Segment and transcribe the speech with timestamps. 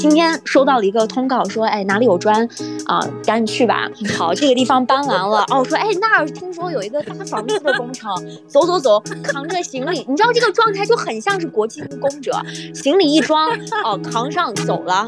[0.00, 2.48] 今天收到了一个通告，说，哎，哪里有砖
[2.86, 3.86] 啊，赶紧去吧。
[4.16, 5.44] 好，这个地方搬完了。
[5.50, 8.10] 哦，说，哎，那儿听说有一个大房子的工程，
[8.48, 12.32] 走走走，扛着行李，你知道这个状态就很像是国际务工者，
[12.74, 13.50] 行李一装，
[13.84, 15.06] 哦，扛上走了。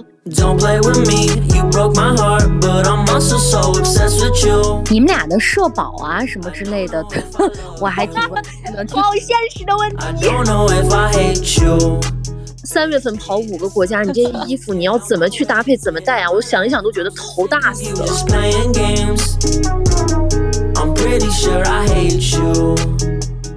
[4.90, 7.02] 你们俩的社保啊什么之类的，
[7.80, 8.30] 我还挺 好
[9.14, 10.04] 现实的问题。
[12.64, 16.30] 三月份跑五个国家，你这衣服你要怎么去搭配，怎么带啊？
[16.30, 18.06] 我想一想都觉得头大死了。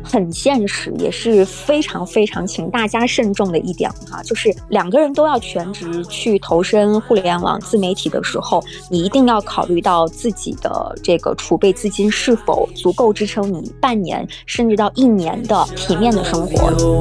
[0.03, 16.99] 很现实，也是非常非常请大家慎重的一点哈，就是两个人都要全职去投身互联网自媒体的时候，你一定要考虑到自己的这个储备资金是否足够支撑你半年甚至到一年的体面的生活。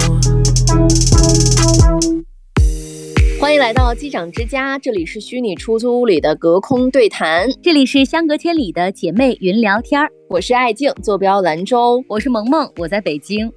[3.41, 10.10] 欢迎来到机长之家，这里是虚拟出租屋里的隔空对谈，这里是相隔千里的姐妹云聊天儿。
[10.29, 13.52] 我是爱静，坐标兰州；我是萌萌，我在北京。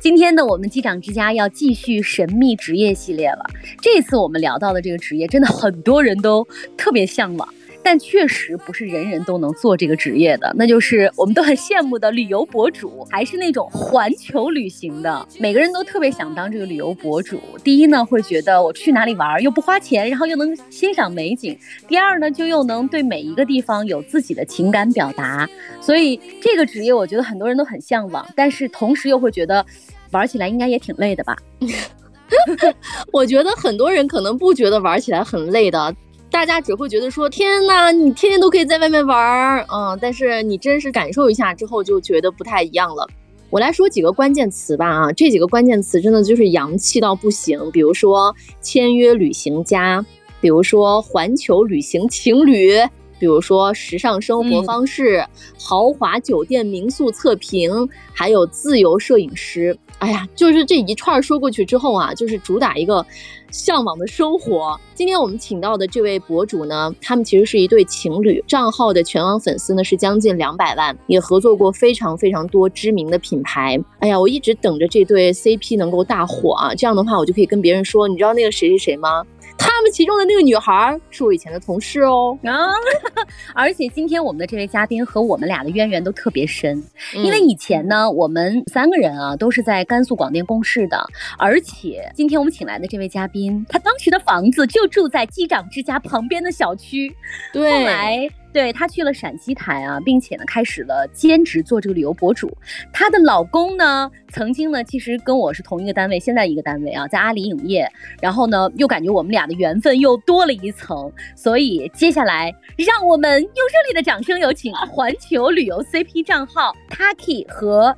[0.00, 3.44] 今天呢，我们机长之家要继续神秘职业系列了。
[3.82, 6.46] 这次我们聊到的这个职业，真的很多人都
[6.76, 7.46] 特别向往。
[7.86, 15.28] 但确实不是人人都能做这个职业的，那就是我们都很羡慕的旅游博主，还是那种环球旅行的。
[15.38, 17.40] 每个人都特别想当这个旅游博主。
[17.62, 21.56] 第一呢，会觉得我去哪里玩又不花钱，然后又能欣赏美景；
[21.86, 25.48] 第二呢，就又能对每一个地方有自己的情感表达。
[25.80, 29.64] 所以这个职业，我觉得很多人都很向往，但是同时又会觉得
[30.10, 31.36] 玩起来应该也挺累的吧？
[33.12, 35.94] 我觉得很多人可能不觉得玩起来很累的。
[36.36, 43.08] 大家只会觉得说天呐，你天天都可以在外面玩儿，嗯，但是你真实感受一下之后，就觉得不太一样了。
[43.48, 47.58] 我来说几个关键词吧，啊，这几个关键词真的就是洋气到不行。
[47.72, 50.04] 比如说签约旅行家，
[50.38, 52.74] 比如说环球旅行情侣，
[53.18, 55.24] 比如说时尚生活方式、
[55.58, 59.76] 豪华酒店民宿测评，还有自由摄影师。
[59.98, 63.04] 哎呀，就是这一串说过去之后啊，就是主打一个
[63.50, 64.78] 向往的生活。
[64.94, 73.80] 今天我们请到的这位博主呢，他们其实是一对情侣，账号的全网粉丝呢是将近两百万，也合作过非常非常多知名的品牌。
[74.00, 79.24] 哎呀，我一直等着这对 CP 能够大火啊，这样的话我就可以跟别人说，你知道那个谁谁谁吗？
[79.58, 82.70] 他们其中的那个女孩是我以前的同事哦，啊，
[83.54, 86.82] 而且今天我们的这位嘉宾和我们俩的渊源都特别深，
[87.14, 91.04] 因为以前呢，我们三个人啊都是在甘肃广电共事的，
[91.38, 97.14] 而且今天我们请来的这位嘉宾，他当时的房子就住在机长之家旁边的小区，
[97.52, 98.28] 对，后来。
[98.56, 102.50] 对她去了陕西台啊，并且呢开始了兼职做这个旅游博主。
[102.90, 107.86] 她的老公呢，曾经呢其实跟我是同一个单位，现在一个单位啊，在阿里影业。
[108.18, 111.12] 然后呢，又感觉我们俩的缘分又多了一层。
[111.34, 117.94] 所以接下来，让我们用热烈的掌声有请 环球旅游 CP 账号 Taki 和，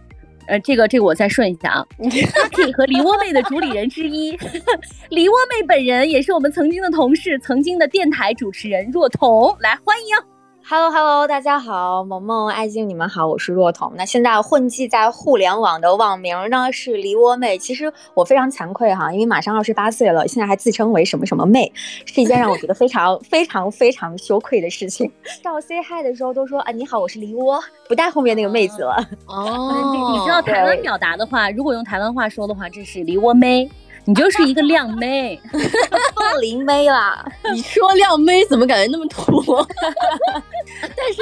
[0.48, 4.32] 呃，这个这个我再顺一下啊， Taki 和梨窝妹的主理人之一，
[5.10, 10.37] 梨窝妹本人也是我们曾经的同事，曾经的电台主持人若彤，来欢迎。
[10.70, 13.90] Hello Hello，大家好，萌萌、爱静，你们好，我是若彤。
[13.96, 17.56] 那现在混迹在互联网的网名呢是梨窝妹。
[17.56, 21.72] 其实我非常惭愧哈，因为马上二十八岁了，现在还自称为什么什么妹，
[22.04, 25.10] 是一件让我觉得非常非常非常羞愧的事情。
[25.42, 27.58] 到 say hi 的时候都说啊你好，我是梨窝，
[27.88, 28.94] 不带后面那个妹子了。
[29.24, 33.66] 哦，你知道台湾表达的话，如果用台湾话说的话，这是梨窝妹。
[34.08, 37.22] 你就是一个靓妹， 凤梨妹啦！
[37.52, 39.22] 你说靓妹怎么感觉那么土？
[40.80, 41.20] 但是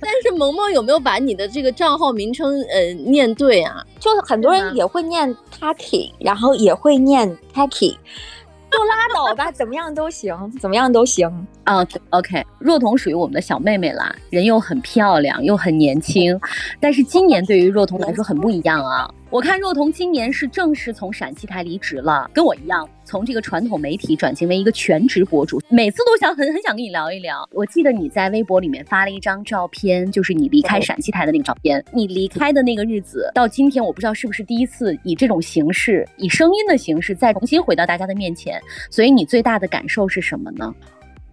[0.00, 3.80] 但是萌萌有没有把你的这个账号名称呃念对啊？
[4.00, 7.96] 就是很多人也会念 Taki，然后也会念 Taki。
[8.68, 11.28] 就拉倒吧，怎么样都行，怎么样都行
[11.62, 11.86] 啊。
[12.10, 16.36] OK，若彤属于我们的小妹妹啦，人又很漂亮，又很年轻。
[16.80, 19.08] 但是今年对于若彤来说很不一样啊。
[19.34, 22.88] 我看若彤今年是正式从陕西台离职了，跟我一样。
[23.04, 27.46] 从这个传统媒体转型为一个全职博主，每次都想很很想跟你聊一聊。
[27.50, 31.84] 我记得你在微博里面发了一张照片，就是你离开陕西台的那个照片。
[31.92, 38.60] 你离开的那个日子到今天，我不知道是不是第一次以这种形式，以声音的形式再重新回到大家的面前。
[38.88, 40.72] 所以你最大的感受是什么呢？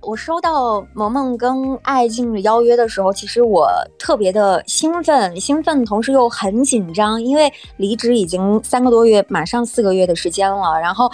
[0.02, 3.70] 我收到萌萌跟爱静的邀约的时候，其实我
[4.00, 11.10] 特别的兴奋，兴奋同时又很紧张，因为离职已经三个多月，马上四个月的时间了，然后。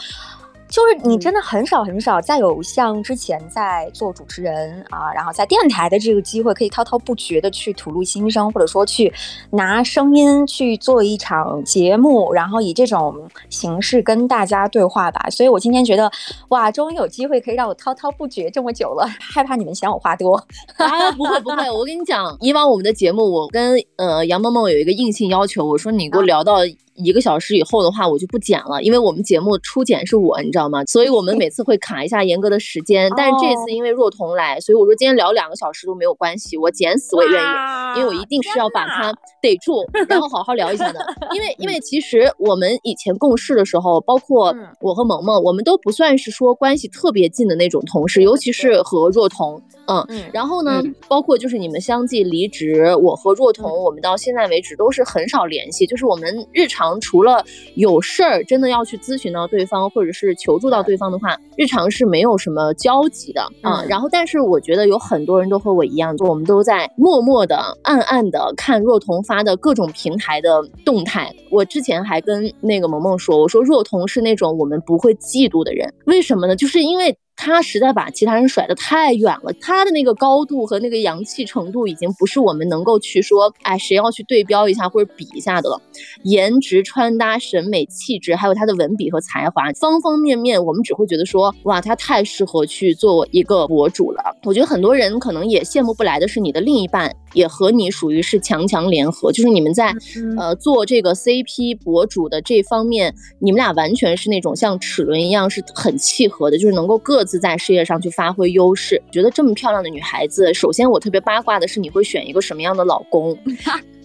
[0.69, 9.11] 就是你真的很少很少再有像之前在做主持人啊，然后在电台的这个机会，可以滔滔不绝的去吐露心声，或者说去
[9.51, 15.29] 拿声音去做一场节目，然后以这种形式跟大家对话吧。
[15.29, 16.11] 所以我今天觉得，
[16.49, 20.35] 哇，终于有机会可以让我滔滔不绝这么久了，害怕你们嫌我话多。
[20.75, 26.57] 啊，不会不会，我跟你讲，以往我们的节目，我跟呃杨梦梦有一个硬性要求，我说你给我聊到。
[26.97, 30.83] 一个小时以后的话，我就不剪了，因为我们节目初剪是我，你知道吗？
[30.85, 33.11] 所以我们每次会卡一下严格的时间。
[33.15, 40.99] 但是这次因为若彤来，所以我说今天聊两个小时都没有关系，我剪死我也愿意，因为我一定是要把它逮住，然后好好聊一下的。
[41.33, 49.61] 因为因为其实我们以前共事的时候，包括我和萌萌，我们都不算是说关系特别近的那种同事，尤其是和若彤。
[49.89, 55.87] 嗯，然后呢，包括就是你们相继离职，我和若彤，我们到现在为止都是很少联系。
[55.87, 57.43] 就是我们日常除了
[57.75, 63.83] 有事儿真的要去咨询到对方，或者是求助到对方的话，日常是没有什么交集的啊。
[63.89, 71.33] 然后，但是我觉得有很多人都和我一样，就我们都在默默的、暗暗的看若彤发的各种平台的动态。
[71.49, 76.55] 我之前还跟那个萌萌说，我说若彤是那种我们不会嫉妒的人，为什么呢？
[76.55, 77.17] 就是因为。
[77.37, 85.79] 他实在把其他人甩得太远了，他的那个高度和那个洋气程度已经不是我们能够去说，哎，谁要去对标一下或者比一下的了。
[86.23, 94.35] 颜值、穿搭、审美、气质，还有他的文笔和才华，方方面面，我们只会觉得说，哇，他太适合去做一个博主了。
[94.43, 99.93] 我觉得很多人可能也羡慕不来的是，你的另一半也和你属于是强强联合，就是你们在
[100.39, 107.26] 呃做这个 CP 博主的这方面，你们俩完全是那种像齿轮一样是很契合的，就是能够各。
[107.27, 113.37] 自在事业上去发挥优势，觉得这么漂亮的女孩子，首先我特别八卦的是你会选一个什么样的老公。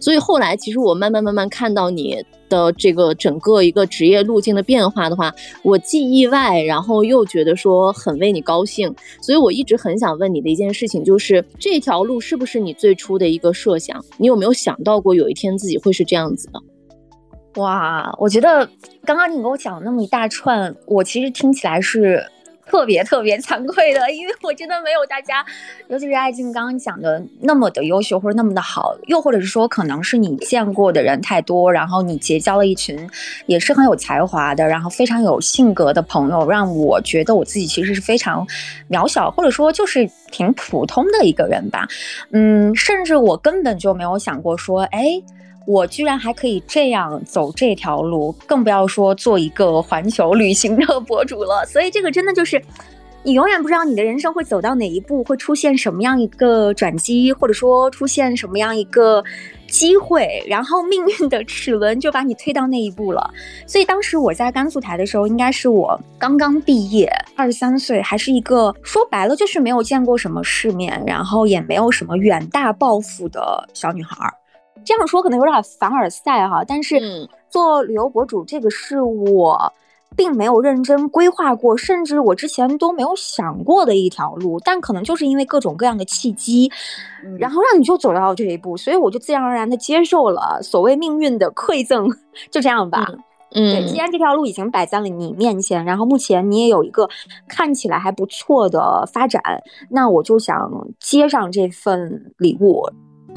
[0.01, 5.33] 所以后来其实我慢慢慢慢看到你的这个整个一个职业路径的变化的话，
[5.63, 8.93] 我既意外，然后又觉得说很为你高兴。
[9.21, 14.05] 所以我一直很想问你的一件事情，就是这条路是不是你最初的一个设想？
[14.19, 16.61] 你有没有想到过有一天自己会是这样子的？
[17.63, 18.69] 哇，我觉得
[19.05, 22.21] 刚刚你给我讲那么一大串，我其实听起来是。
[22.65, 25.45] 特别特别惭愧的，因为我真的没有大家，
[25.89, 33.09] 尤其是爱静刚刚讲的那么的优秀或者那么的好，又或者是说可能是你见过的人太多，然后你结交了一群
[33.47, 38.47] 也是很有才华的，然后非常有性格的朋友，让我觉得我自己其实是非常
[38.89, 41.87] 渺小，或者说就是挺普通的一个人吧。
[42.31, 45.23] 嗯，甚至我根本就没有想过说，哎。
[45.67, 51.65] 我居然还可以这样走这条路，更不要说做一个环球旅行的博主了。
[51.67, 52.63] 所以这个真的就是，
[53.23, 59.23] 你永远不知道你的人生会走到哪一步，会出现什么样一个转机，或者说出现什么样一个
[59.69, 63.31] 机会，然后命运的齿轮就把你推到那一步了。
[63.67, 74.17] 所以当时我在甘肃台的时候，应该是我刚刚毕业，二十三岁，还是一个说白了就是没有见过什么世面，然后也没有什么远大抱负的小女孩。
[74.85, 79.73] 这样说可能有点凡尔赛哈，但是做旅游博主这个是我
[80.15, 84.61] 并没有认真规划过，甚至我之前都没有想过的一条路。
[84.61, 86.71] 但可能就是因为各种各样的契机，
[87.39, 92.09] 然后让你就走到这一步，所以我就自然而然的接受了所谓命运的馈赠。
[92.51, 93.07] 就这样吧，
[93.55, 97.09] 嗯，对，既然这条路已经摆在了你面前，然后目前你也有一个
[97.49, 99.43] 看起来还不错的发展，
[99.89, 100.71] 那我就想
[101.01, 102.87] 接上这份礼物。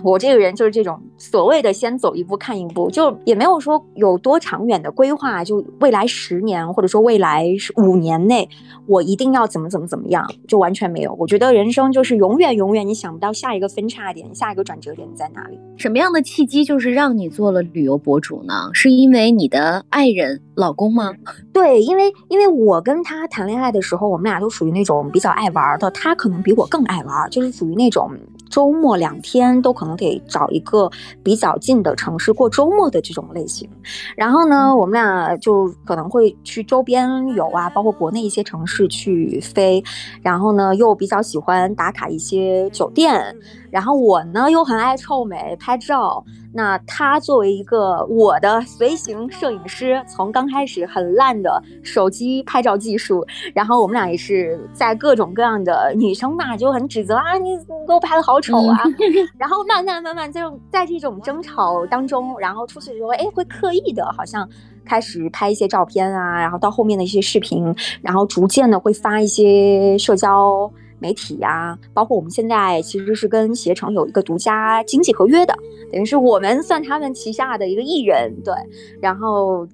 [0.04, 7.48] 我这个人就是这种所谓的先走一步看一步，就也没有说有多长远的规划，就未来十年或者说未来
[7.78, 8.48] 五年内
[8.86, 11.16] 我一定要怎么怎么怎么样，就完全没有。
[11.18, 15.60] 我觉得人生就是永远永远你想不到下一个分叉点，下一个转折点在哪里。
[15.78, 18.70] 什么样的契机就是让你做了旅游博主呢？
[18.74, 21.14] 是因为你的爱人老公吗？
[21.52, 28.12] 对，因为因为我跟他谈恋爱的时候，我们俩都属于那种比较爱玩的，他可能比我更爱玩，就是属于那种。
[28.50, 30.90] 周末两天都可能得找一个
[31.24, 33.70] 比较近的城市过周末的这种类型，
[34.16, 39.84] 然后呢，我们俩就可能会去周边游啊，包括国内一些城市去飞，
[40.22, 43.36] 然后呢，又比较喜欢打卡一些酒店。
[43.70, 57.58] 然后我呢又很爱臭美拍照，那他作为一个我的随行摄影师，从刚开始很烂的手机拍照技术，然后我们俩也是在各种各样的女生嘛就很指责啊，你
[57.88, 58.78] 给我拍的好丑啊，
[59.38, 60.40] 然后慢慢慢慢就
[60.72, 64.48] 在这种争吵当中，然后出去的时候，哎，会刻意的好像
[64.86, 70.72] 开始拍一些照片啊，然后到后面的一些视频，然后逐渐的会发一些社交。
[71.00, 75.56] 媒体呀，包括我们现在其实是跟携程有一个独家经济合约的，
[75.92, 78.54] 等于是我们算他们旗下的一个艺人，对，
[79.02, 79.68] 然后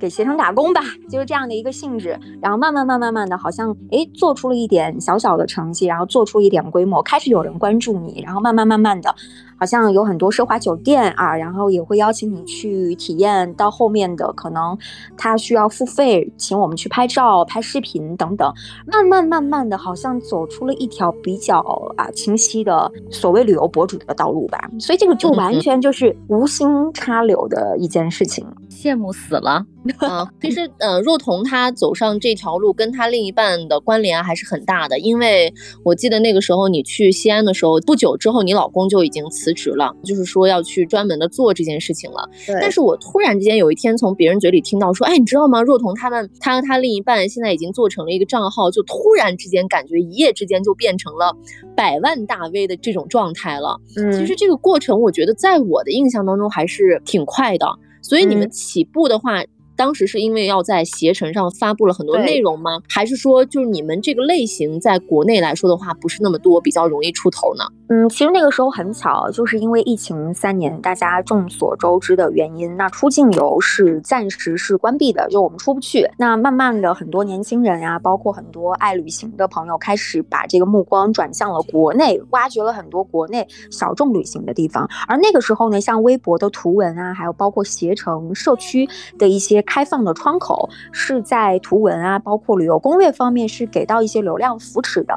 [0.00, 2.18] 给携程打工吧，就是这样的一个性质。
[2.40, 9.14] 然后慢慢慢慢慢的，好像哎做出了一点小小的成绩，然后做出一点规模，开始有人关注你，然后慢慢慢慢的。
[9.62, 13.54] 好像有很多奢华酒店啊，然后也会邀请你去体验。
[13.54, 14.76] 到后面的可能
[15.16, 18.52] 他需要付费，请我们去拍照、拍视频等等。
[18.88, 21.60] 慢慢慢慢的，好像走出了一条比较
[21.96, 24.68] 啊清晰的所谓旅游博主的道路吧。
[24.80, 28.44] 所以这个就完全就是无心插柳的一件事情。
[28.68, 29.64] 羡慕死了。
[29.98, 34.96] 啊，其实，呃，若彤她走上这条路，跟她另一半的关联还是很大的。
[35.00, 35.52] 因为
[35.84, 42.28] 我记得那个时候你去西安的时候，不久之后你老公就已经辞职了，就是说要去专门的做这件事情了。
[42.46, 42.56] 对。
[42.60, 45.62] 但是我突然之间有一天从别人嘴里听到说，哎，你知道吗？
[45.62, 51.36] 若彤他们，他和他另一半现在已经做成了一个账号，就突然之间感觉一夜之间就变成了
[51.76, 53.80] 百万大 V 的这种状态了。
[53.96, 54.12] 嗯。
[54.12, 57.66] 其实这个过程，我觉得在我的印象当中还是挺快的。
[58.02, 59.42] 所以你们起步的话。
[59.76, 62.80] 当时是因为要在携程上发布了很多内容吗？
[62.88, 67.64] 还是说就是你们这个类型在国内来说的话不是那么多，比较容易出头呢？
[67.88, 76.08] 嗯，其实那个时候很巧，就是因为疫情三年，大家众所周知的原因，那出境游是暂时是关闭的，就我们出不去。
[76.18, 84.88] 那慢慢的，很多年轻人呀，包括很多爱旅行的朋友，开始把这个目光转向了国内，挖掘了很多国内小众旅行的地方。
[85.06, 88.86] 而那个时候呢，像微博的图文啊，还有包括携程社区
[89.18, 89.61] 的一些。
[89.62, 95.14] 开放的窗口是在图文啊，包括旅游攻略方面是给到一些流量扶持的，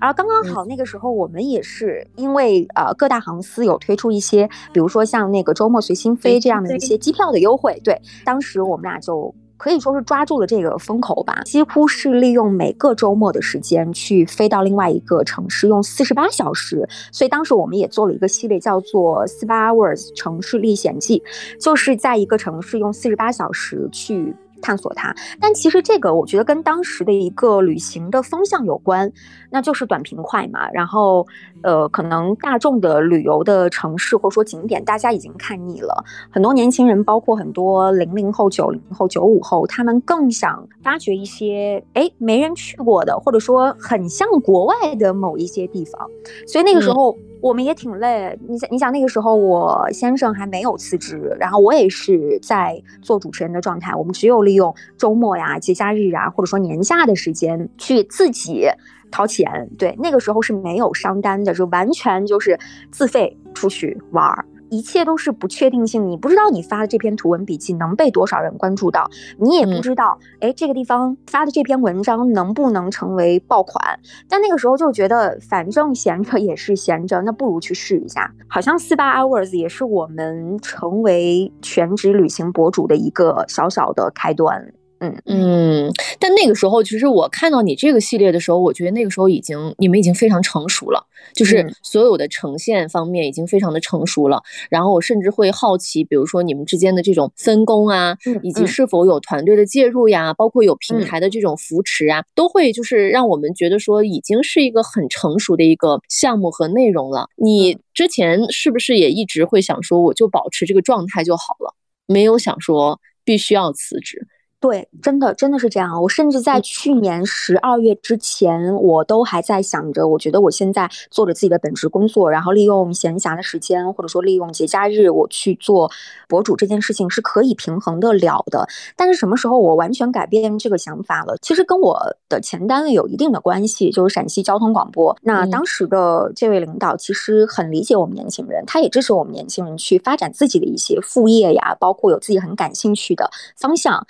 [0.00, 9.34] 而刚刚好那个时候我们也是因为呃各大航司有推出一些，比如说像那个周末随心飞这样的一些机票的优惠，对，当时我们俩就。
[9.58, 16.88] 可以说是抓住了这个风口吧，几乎是利用每个周末的时间去飞到另外一个城市，用四十八小时。
[17.12, 21.22] 所以当时我们也做了一个系列，叫做《四八 Hours 城市历险记》，
[21.62, 24.34] 就是在一个城市用四十八小时去。
[24.60, 29.10] 探索它，但其实这个我觉得跟当时的一个旅行的风向有关，
[29.50, 30.68] 那就是短平快嘛。
[30.70, 31.26] 然后，
[31.62, 36.04] 呃，可能大众的旅游的城市或者说景点，大家已经看腻了。
[36.30, 46.08] 很多年轻人，包括很多零零后、九零后、九五后，他们更想发掘一些哎没人去过的，或者说很像国外的某一些地方。
[46.46, 47.16] 所以那个时候。
[47.40, 58.66] 我们也挺累，你想，你想那个时候我先生还没有辞职，然后我也是在做主持人的状态，我们只有利用周末呀、节假日啊，或者说年假的时间去自己
[59.10, 59.68] 掏钱。
[59.78, 62.58] 对，那个时候是没有商单的，就完全就是
[62.90, 64.44] 自费出去玩儿。
[64.70, 69.08] 一切都是不确定性，你不知道你发的这篇图文笔记能被多少人关注到，
[69.38, 73.98] 你也不知道，哎，这个地方发的这篇文章能不能成为爆款。
[74.28, 78.32] 但那个时候就觉得，反正闲着也是闲着，那不如去试一下。
[78.48, 84.72] 好像四八 hours 也是我们成为全职旅行博主的一个小小的开端。
[85.00, 94.42] 嗯嗯，但那个时候，其实我看到你这个系列的时候，我觉得那个时候已经你们已经非常成熟了，就是所有的呈现方面已经非常的成熟了。
[94.70, 107.28] 然后我甚至会好奇，比如说你们之间的这种分工啊，以及是否有团队的介入呀，包括有平台的这种扶持啊，都会就是让我们觉得说已经是一个很成熟的一个项目和内容了。
[107.36, 111.74] 你之前是不是也一直会想说，我就保持这个状态就好了，
[112.06, 114.26] 没有想说必须要辞职？
[114.60, 116.02] 对，真的真的是这样。
[116.02, 125.88] 我甚至在去年十二月之前，我都还在想着，我觉得我现在做着自己的本职工作，然后利用闲暇的时间，或者说利用节假日，我去做
[126.26, 128.66] 博主这件事情是可以平衡的了的。
[128.96, 131.36] 但是什么时候我完全改变这个想法了？
[131.40, 135.16] 其实跟我的前单位有一定的关系，就是陕西交通广播。
[135.22, 144.04] 那当时的这位领导其实很理解我们年轻人，他也支持我们年轻人去发展自己的一些副业呀，包括有自己很感兴趣的方向。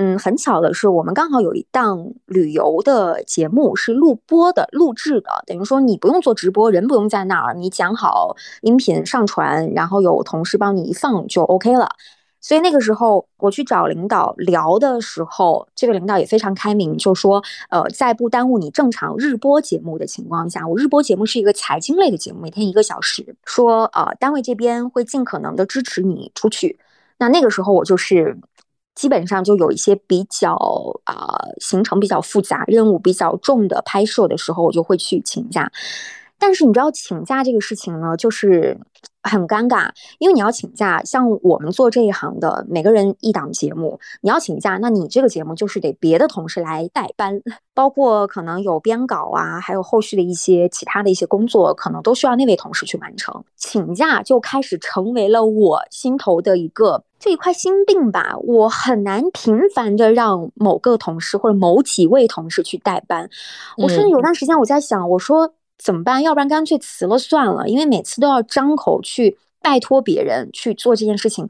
[0.00, 11.88] 嗯，很巧的是，我们刚好有一档旅游的节目是录播的、录制的，等于说你不用做直播，人不用在那儿，你讲好音频上传，然后有同事帮你一放就 OK 了。
[12.40, 26.78] 所以那个时候我去找领导聊的时候，这个领导也非常开明，就说，呃，在不耽误你正常日播节目的情况下，我日播节目是一个财经类的节目，每天一个小时，说，呃，单位这边会尽可能的支持你出去。
[27.18, 28.38] 那那个时候我就是。
[28.98, 30.56] 基本上就有一些比较
[31.04, 35.70] 啊行程比较复杂、任务比较重的拍摄的时候，我就会去请假。
[36.36, 38.76] 但是你知道请假这个事情呢，就是
[39.22, 47.40] 很尴尬，因为你要请假，像我们做这一行的，每个人一档节目，你要请假，那你这个节目就是得别的同事来代班，
[47.74, 53.44] 包括可能有编稿啊，还有后续的一些其他的一些工作，可能都需要那位同事去完成。
[53.56, 57.04] 请假就开始成为了我心头的一个。
[57.18, 63.28] 这一块心病吧，我很难频繁的让某个同事或者某几位同事去代班。
[63.76, 66.22] 我甚至有段时间我在想，我说怎么办？
[66.22, 71.44] 要不然干脆辞了算了，因为每次都要张口去拜托别人去做这件事情。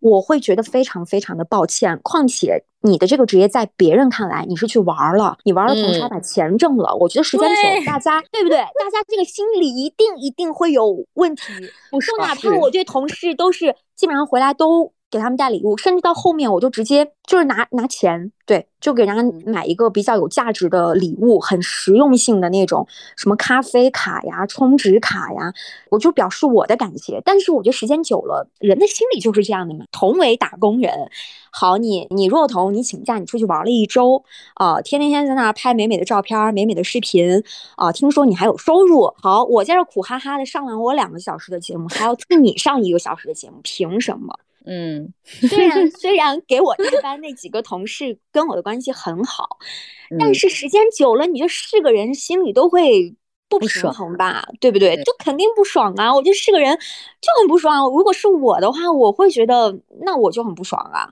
[0.00, 6.94] 我会觉得非常非常的抱歉，况且你的这个职业在别人看来你是去玩了，你玩了同时还把钱挣了。
[6.96, 8.58] 我觉得时间久，大家对不对？
[8.58, 11.52] 大家这个心理一定一定会有问题。
[11.90, 14.92] 我说哪怕我对同事都是基本上回来都。
[15.10, 22.86] 给他们带礼物，甚至到后面我就直接就是拿拿钱，对，就给人家买一个比较有价值的礼物，很实用性的那种，
[23.16, 25.52] 什么咖啡卡呀、充值卡呀，
[25.90, 27.22] 我就表示我的感谢。
[27.24, 29.84] 但是我觉得时间久了，人的心理就是这样的嘛。
[29.92, 31.08] 同为打工人，
[31.52, 37.42] 好，你你若彤，你请假，你出去玩了一周啊，天天天在那拍美美的照片、美美的视频
[37.76, 39.14] 啊，听说你还有收入。
[39.22, 44.36] 好，我在这苦哈哈的上完我两个小时的节目，还要替你上一个小时的节目，凭什么？
[44.66, 45.12] 嗯，
[45.48, 49.58] 虽然虽 然给我代班那几个同事跟我的关系很好，
[50.18, 53.14] 但是时间久了，你就是个人心里都会
[53.48, 54.96] 不平衡吧，对不对？
[55.04, 56.12] 就肯定不爽啊！
[56.12, 57.88] 我就是个人就很不爽。
[57.90, 61.08] 如果是我的话，我会觉得那我就很不爽啊。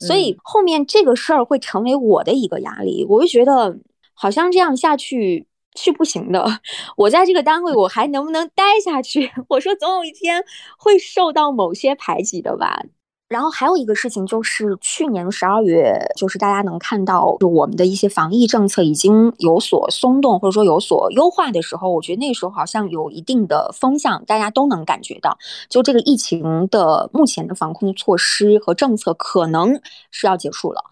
[0.00, 3.78] 所以后面这个事儿会成为我的一个压力，我就觉得
[4.14, 6.44] 好像这样下去是不行的。
[6.96, 9.30] 我在这个单位，我还能不能待下去？
[9.48, 10.44] 我说总有一天
[10.78, 12.82] 会受到某些排挤的吧。
[13.26, 25.36] 然后还有一个事情，就是去年十二月，就是大家能看到，就我们的一些防疫政策已经有所松动，或者说有所优化的时候，我觉得那时候好像有一定的风向，大家都能感觉到，
[25.68, 30.84] 就这个疫情的目前的防控措施和政策可能是要结束了。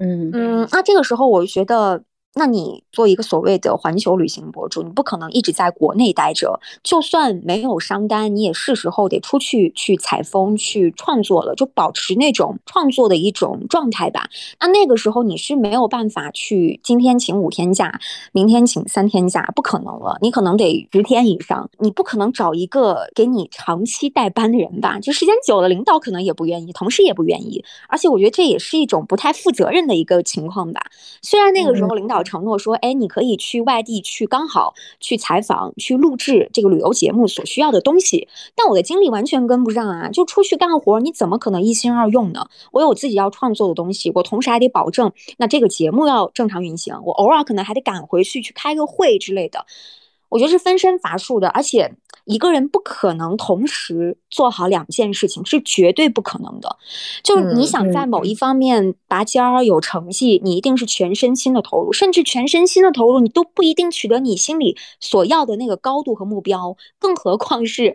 [0.00, 2.02] 嗯嗯，那这个时候我就觉得。
[2.36, 6.58] 那你做一个所谓的环球旅行博主，你不可能一直在国内待着。
[6.82, 14.28] 就算没有商单，你也是时候得出去去采风、去创作了，就保持那种创作的一种状态吧。
[14.58, 18.00] 那那个时候你是没有办法去今天请五天假，
[18.32, 20.18] 明天请三天假，不可能了。
[20.20, 24.98] 你可能得十天以上，你不可能找一个给你长期代班的人吧？
[24.98, 27.64] 就时间久了，领导可能也不愿意，同事也不愿意。
[27.88, 30.80] 而且我觉得这也是一种不太负责任的一个情况吧。
[31.22, 32.23] 虽然那个时候领导。
[32.24, 38.26] 承诺说，哎，你可以去外地去，刚好去采访、去录制这个旅游节目所需要的东西。
[38.56, 40.08] 但我的精力完全跟不上啊！
[40.08, 42.48] 就出去干活，你怎么可能一心二用呢？
[42.72, 46.98] 我有自己要创作的东西，我同时还得保证那这个节目要正常运行。
[47.04, 49.66] 我偶尔可能还得赶回去去开个会之类的。
[50.30, 51.94] 我觉得是分身乏术的，而且。
[52.24, 56.76] 一个人不可能同时做好两件事情，是绝对不可能的。
[57.22, 67.94] 就是你想在某一方面拔尖儿有成绩，你一定是全身心的投入，甚至全身心的投入，你都不一定取得你心里所要的那个高度和目标，更何况是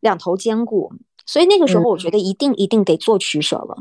[0.00, 0.92] 两头兼顾。
[1.24, 3.76] 所以那个时候，我觉得一定一定得做取舍了。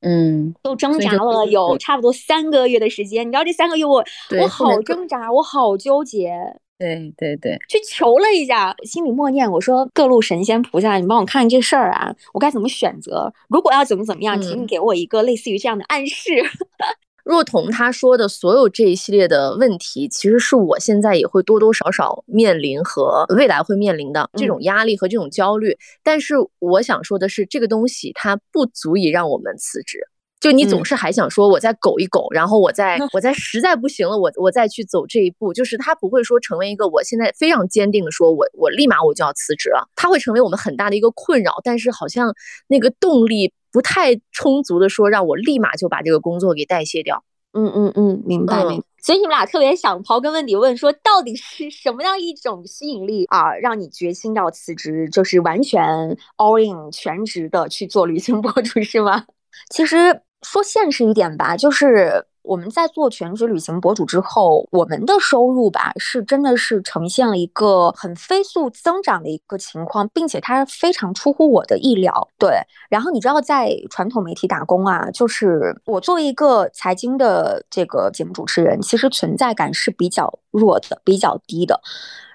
[0.00, 4.04] 嗯，都挣扎了有差不多三个月的时间，你知道这三个月我
[4.40, 6.58] 我好挣扎，我好纠结。
[6.78, 13.32] 对对对，去求了一下，心里默念我说：“各路神仙菩萨，你帮我看看这事儿啊，我该怎么选择？
[13.48, 16.32] 如果要怎么怎么样，请你给我一个类似于这样的暗示。
[17.24, 25.74] ”若彤他说的所有这一系列的问题，其实是我现在也会多多少少面临和未来会面临的这种压力和这种焦虑。
[26.02, 30.00] 但是我想说的是，这个东西它不足以让我们辞职。
[30.44, 35.54] 就你总是还想说，我再苟一苟，然后我再 我再实在不行了，我我再去走这一步。
[35.54, 39.88] 就是他不会说成为一个我现在非常坚定的说，我我立马我就要辞职了。
[39.96, 42.34] 他会成为我们很大的一个困扰，但是好像
[42.68, 47.24] 那个动力不太充足的说，让我立马就把这个工作给代谢掉。
[47.54, 48.86] 嗯嗯嗯，明白明白。
[49.02, 59.24] 所以你们俩特别想刨根问底问说，到底是什么样一种吸引力啊，让你决心要辞职，就是完全 all in 全职的去做旅行博主是吗？
[59.72, 60.20] 其实。
[60.44, 72.28] 说现实一点吧，就是我们在做全职旅行博主之后，我们的收入吧是真的是呈现了一个很飞速增长的一个情况，并且它非常出乎我的意料。
[72.38, 81.80] 对，然后你知道在传统媒体打工啊，就是我作为一个财经的这个节目主持人，其实存在感是比较弱的、比较低的。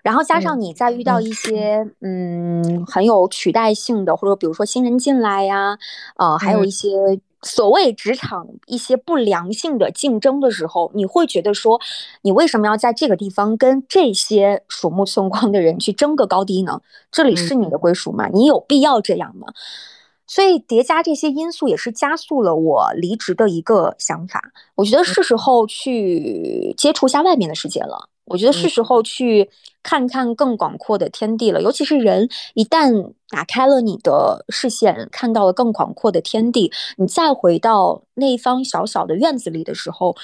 [0.02, 5.78] 然后加上你在遇到一些嗯很有取代性的，或者比如说新人进来呀，
[6.16, 7.22] 呃，还有一些。
[7.42, 11.80] 所谓职场一些不良性的竞争的时候，你会觉得说，
[12.22, 16.82] 你为什么要在这个地方跟这些鼠目寸光的人去争个高低呢？
[17.12, 18.28] 这里是你的归属吗？
[18.28, 19.48] 你有必要这样吗？
[20.28, 24.52] 所以叠加这些因素，也是加速了我离职的一个想法。
[24.76, 28.10] 我觉得是时候去接触一下外面的世界了。
[28.26, 29.50] 我觉得是时候去
[29.84, 31.62] 看看更广阔的天地了。
[31.62, 40.16] 尤其是人一旦打开了你的视线，看到了更广阔的天地，你再回到那一方小小的院子里的时候，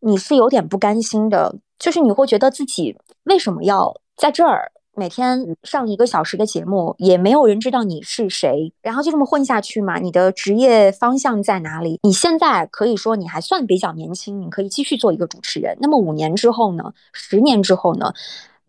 [0.00, 4.72] 你是有点不甘心的，就是你会觉得自己为什么要在这儿？
[4.92, 9.98] 每天上一个小时的节目，也没有人知道你是谁，然后就这么混下去嘛？
[9.98, 11.98] 你的职业方向在哪里？
[12.02, 15.78] 你现在可以说你还算比较年轻，你可以继续做一个主持人。
[15.80, 16.92] 那么五年之后呢？
[17.12, 18.12] 十年之后呢？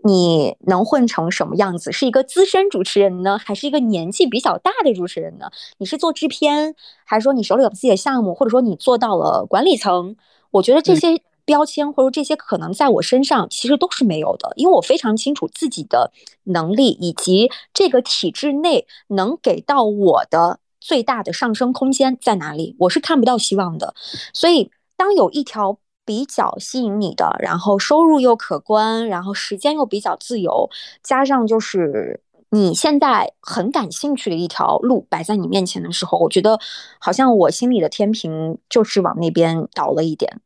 [0.03, 1.91] 你能混成什么样子？
[1.91, 5.51] 是一个资深主持人呢，还是一个年纪比较大的主持人呢？
[5.77, 10.15] 你是做制片，还是说你手里有自己的项目，或者说你做到了管理层？
[10.51, 11.21] 我觉得这些。
[11.43, 16.11] 标签或者这些可能在我身上其实都是没有的，因为我非常清楚自己的
[16.43, 23.95] 能力以及这个体制内能给到我的最大的上升空间在哪里，我是看不到希望的。
[24.33, 25.79] 所以，当有一条
[26.11, 30.69] 比较吸引你的，然后收入又可观，然后时间又比较自由，
[31.01, 32.19] 加上就是
[32.49, 36.59] 你现在很感兴趣的一条路摆在你面前的时候，我觉得
[36.99, 40.41] 好像我心里的天平就是往那边倒了一点。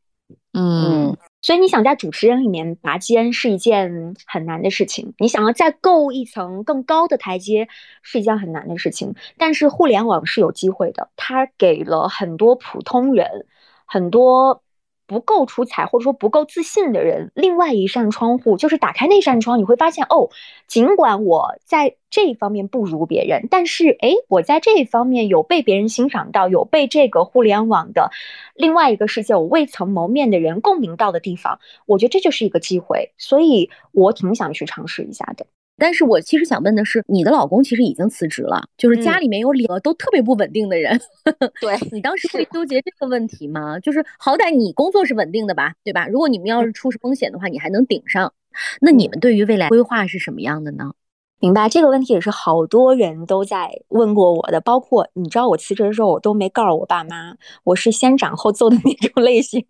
[0.52, 7.66] 嗯，所以你想在主持人里面拔尖是一件很难的事情，你想要再够一层更高的台阶
[8.02, 9.16] 是一件很难的事情。
[9.36, 13.46] 但是互联网是有机会的，它给了很多普通人
[13.84, 14.62] 很多。
[15.06, 20.30] 不够出彩或者说不够自信的人，另外一扇窗户就是打开那扇窗，你会发现哦，
[20.66, 28.10] 尽管我在这一方面不如别人，但是哎，我在这一方面有被别人欣赏到，有被这个互联网的
[28.54, 35.46] 另外一个世界我未曾谋面的人共鸣到的地方，我觉得这就是一个机会，所以我挺想去尝试一下的。
[35.78, 40.98] 但是我其实想问的是，你的老公其实已经辞职了，就是家里面有两个都特别不稳定的人。
[41.60, 43.78] 对你当时会纠结这个问题吗？
[43.80, 46.06] 就是好歹你工作是稳定的吧，对吧？
[46.08, 48.32] 如果你们要是出风险的话，你还能顶上。
[48.80, 50.92] 那你们对于未来规划是什么样的呢？
[51.38, 59.62] 明白这个问题也是好多人都在问过我的，包括你知道我辞职的时候，我都没告诉我爸妈，我是先斩后奏的那种类型。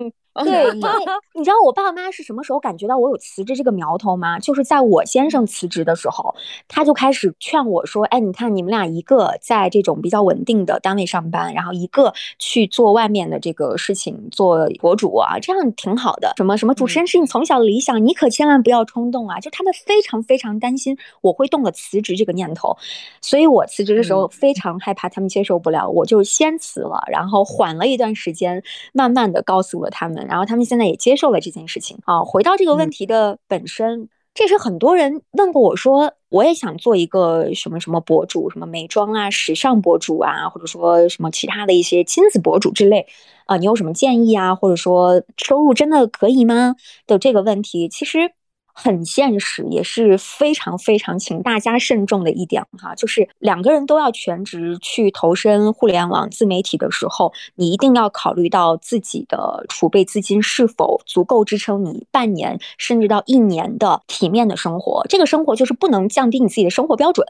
[0.45, 0.91] 对， 因为
[1.35, 4.39] 你知道我爸妈是什么时候感觉到我有辞职这个苗头吗？
[4.39, 6.35] 就是在我先生辞职的时候，
[6.69, 16.33] 他就开始劝我说：“哎，你看你们俩一个在这种比较稳定的单位上班，然后一个去做外面的这个事情，做博主啊，这样挺好的。
[16.37, 19.41] 什么什么主持人是你从小的理想，你可千万不要冲动啊！
[19.41, 22.77] 就他们非常非常担心我会动了辞职这个念头，
[23.21, 32.23] 所以我辞职的时候非常害怕他们接受不了，我就先辞了，然后缓了一段时间，慢慢的告诉了他们。”然后他们现在也接受了这件事情啊。
[32.25, 43.07] 回到这个问题的本身，这是很多人问过我说，我也想做一个什么什么博主，什么美妆啊、时尚博主啊，或者说什么其他的一些亲子博主之类
[43.47, 44.55] 啊，你有什么建议啊？
[44.55, 46.77] 或者说收入真的可以吗？
[47.07, 48.36] 的这个问题，其实。
[48.79, 65.07] 很现实，也是非常非常请大家慎重的一点哈，就是两个人都要全职去投身互联网自媒体的时候，你一定要考虑到自己的储备资金是否足够支撑你半年甚至到一年的体面的生活。
[65.09, 67.27] 这个生活就是不能降低你自己的生活标准。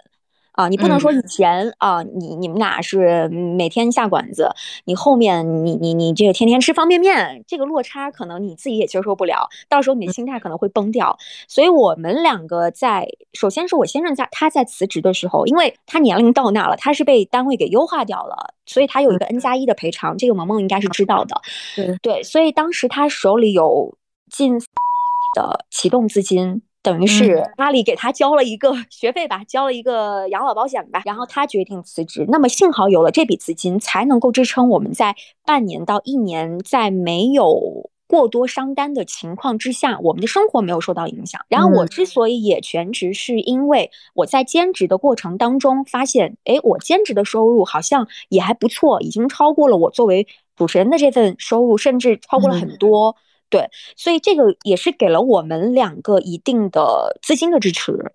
[0.57, 4.51] 啊，你不能说以前啊，你你们俩是每天下馆子，
[4.87, 11.19] 你后面你你你这个天天吃方便面，这个落差可能你自己也接受不了，到时候你的心态可能会崩掉。
[11.47, 21.39] 所以我们两个在，首先是我先生在他在辞职的时候，因为他年龄到那了，他是被单位给优化掉了，所以他有一个 N 加一的赔偿，这个萌萌应该是知道的。
[21.77, 23.95] 对对，所以当时他手里有
[24.31, 24.59] 近
[25.35, 26.63] 的启动资金。
[26.87, 32.25] 等于是阿里给他交了一个学费吧，交了一个养老保险吧，然后他决定辞职。
[32.29, 41.41] 那么幸好有了这笔资金，才能够支撑我们在半年到一年，在没有过多商单的情况之下，我们的生活没有受到影响。
[41.49, 53.17] 然后我之所以也全职，是因为我在兼职的过程当中发现，哎，我兼职的收入好像也还不错，已经超过了我作为主持人的这份收入，甚至超过了很多。
[53.49, 58.13] 对，所以这个也是给了我们两个一定的资金的支持，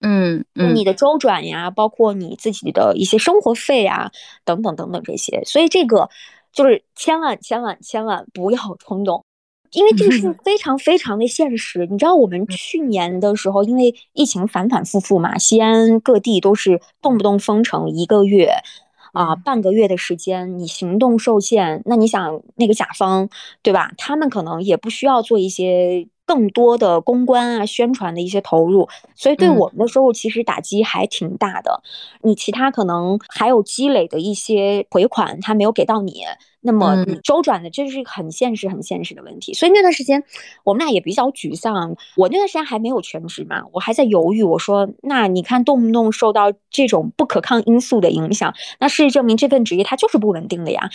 [0.00, 0.44] 嗯，
[0.74, 4.10] 你的周转呀，包括你自己的一些生活费啊，
[4.44, 6.10] 等等等等这些，所以这个
[6.52, 9.24] 就是千万千万千万不要冲动，
[9.72, 11.86] 因为这个事情 非常非常的现实。
[11.90, 18.52] 你知道我们去年的时候，因为疫情反反复复嘛，西安各地都是动不动封城一个月。
[19.14, 23.28] 啊，半个月的时间，你行动受限，那你想那个甲方，
[23.62, 23.92] 对吧？
[23.96, 31.82] 他们可能也不需要做一些更多的公关啊、宣传的一些投入，所以对我们的收入其实打击还挺大的。
[32.22, 36.22] 你其他可能还有积累的一些回款，他没有给到你，
[36.66, 39.52] 那么你周转的这是一个很现实、很现实的问题。
[39.52, 40.24] 所以那段时间
[40.64, 41.94] 我们俩也比较沮丧。
[42.16, 44.42] 我那段时间还没有全职嘛，我还在犹豫。
[44.42, 50.88] 我说，那你看动不动受到这种不可抗因素的影响，那事实证明这份职业它就是不稳定的呀。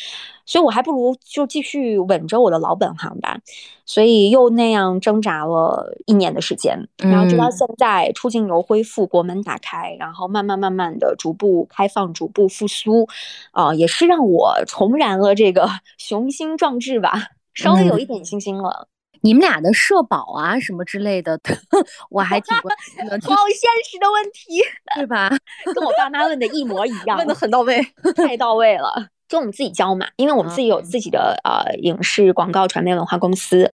[0.46, 3.38] 所以我还不如就继续稳着我的老本行吧。
[3.86, 13.08] 所以又那样挣扎了一年的时间，然后直到现在出境游恢复，国门打开，然后慢慢慢慢的逐步开放，逐步复苏，
[13.52, 15.59] 啊，也是让我重燃了这个
[15.98, 18.88] 雄心壮志吧，稍微有一点信心了。
[19.22, 21.38] 你们俩的社保啊什么之类的，
[22.10, 23.20] 我还挺关心的。
[23.28, 24.62] 好现实的问题，
[24.96, 25.30] 对吧？
[25.76, 29.08] 跟我爸妈问的一模一 样，问的很到位，太到位了。
[29.28, 33.72] 就我们自己交嘛，因为我们自己有自己的呃影视广告传媒文化公司。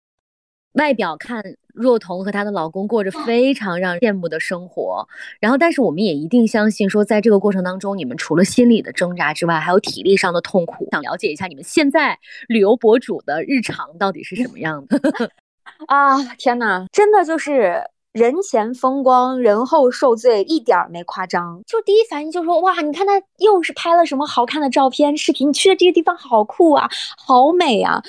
[0.73, 5.07] 外表看若彤和她的老公过着非常让人羡慕的生活，
[5.39, 10.87] 然后但是我们也一定相信说，在这个过程当中，你们除了心理的挣扎之外，还有体力上的痛苦。
[10.91, 14.99] 想了解一下你们现在旅游博主的日常到底是什么样的？
[15.87, 21.61] 啊，天哪，真的就是人前风光，人后受罪，一点儿没夸张。
[21.65, 28.01] 就第一反应就说，哇，你看他又是拍了什么好看的照片、视频，你去的这个地方好酷啊，好美啊。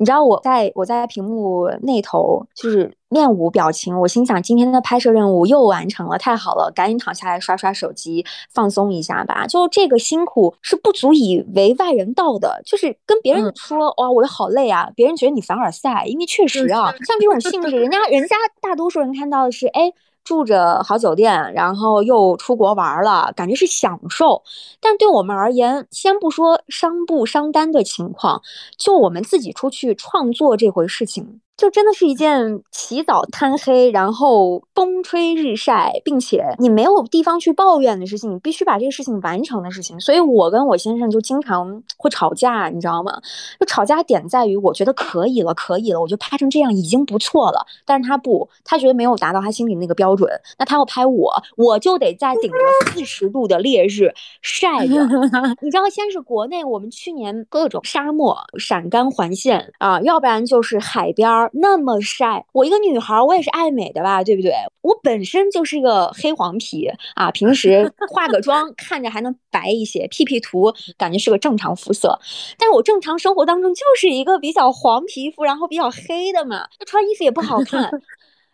[0.00, 9.46] 你知道我在我在屏幕那头就是面无表情，我心想今天的拍摄任务又完成了，太好了，赶紧躺下来刷刷手机放松一下吧。
[9.46, 19.92] 就这个辛苦是不足以为外人道的，就是跟别人说哇，我好累啊，别人觉得你凡尔赛，因为确实啊，像这种性质，人家人家大多数人看到的是哎。
[20.30, 24.44] 住着好酒店，然后又出国玩了，感觉是享受。
[24.80, 28.40] 但对我们而言，先不说伤不伤单的情况，
[28.78, 31.40] 就我们自己出去创作这回事情。
[31.60, 40.00] 就真的是一件起早贪黑，然后风吹日晒，并且你没有地方去抱怨的事情，你必须把这个事情完成的事情。
[40.00, 43.12] 所以我跟我先生就经常会吵架，你知道吗？
[43.60, 47.66] 就吵架点在于，我觉得可以了，可以了，我就拍成这样已经不错了。
[47.84, 55.06] 但是他不，他觉得没有达到他心里那个标准，那他要拍我，我就得在顶着四十度的烈日晒着。
[55.60, 61.49] 你知道，先是国内，我们去年各种沙漠、陕甘环线啊，要不然就是海边儿。
[61.54, 64.52] 那么晒，我一个女孩，我也是爱美的吧，对不对？
[64.82, 72.18] 我本身就是一个黑黄皮啊，平时 化个妆看着还能白一些，P P 图感觉是个正常肤色，
[72.58, 77.90] 但是我正常生活当中就是一个比较黄皮肤，然后比较黑的嘛，穿衣服也不好看。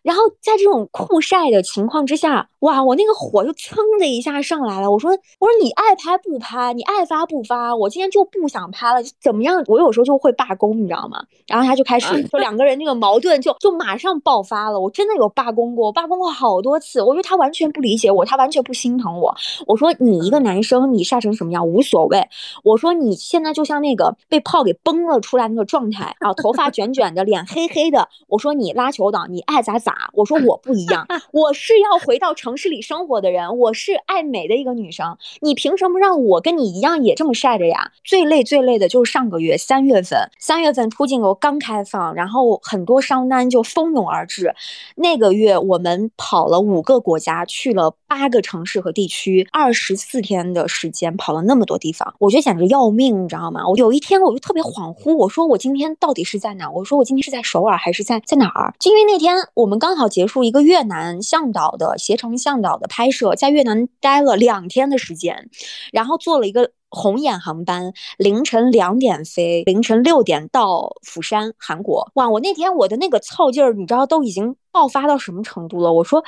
[0.03, 4.91] 然后在这种酷晒的情况之下，哇，我那个火就噌的一下上来了。
[4.91, 9.63] 我说，我说你爱拍不拍，你爱发不发，我今天就不想拍了，怎么样？
[9.67, 11.23] 我有时候就会罢工，你知道吗？
[11.47, 14.81] 然后他就开始，就两个人那个矛盾就就马上爆发了。
[14.81, 17.03] 我真的有罢工过，罢工过好多次。
[17.03, 19.35] 我觉得他完全不理解我，他完全不心疼我。
[19.67, 22.27] 我说你一个男生，你晒成什么样无所谓。
[22.65, 28.09] 我说你现在就像那个被炮给崩了出来那个状态啊，头发卷卷的，脸黑黑的。
[28.29, 30.11] 我说你拉球党，你爱咋咋。
[30.15, 35.19] 我说我不一样， 我是要回到城市里生活的人，我是爱美的一个女生。
[35.43, 37.93] 你凭什么让我跟你一样也这么晒着呀？
[38.03, 44.55] 最累最累的就是上个月三月份，三月份出境游刚开放，然后很多商单就蜂拥而至。
[44.95, 53.69] 那个月我们跑了五个国家，去了八个城市和地区，二十四天的时间跑了那么多地方，我觉得简直要命，你知道吗？
[53.69, 56.71] 我有一天我就特别恍惚，我说我今天到底是在哪？
[56.71, 58.75] 我说我今天是在首尔还是在在哪儿？
[58.81, 65.49] 就因为那天我们刚好结束一个越南向导的携程向导的拍摄，在越南待了两天的时间，
[65.93, 72.11] 然后坐了一个红眼航班，凌晨两点飞，凌晨六点到釜山，韩国。
[72.15, 75.93] 哇，我那天我的那个操劲儿，你知道都已经爆发到什么程度了？
[75.93, 76.25] 我说。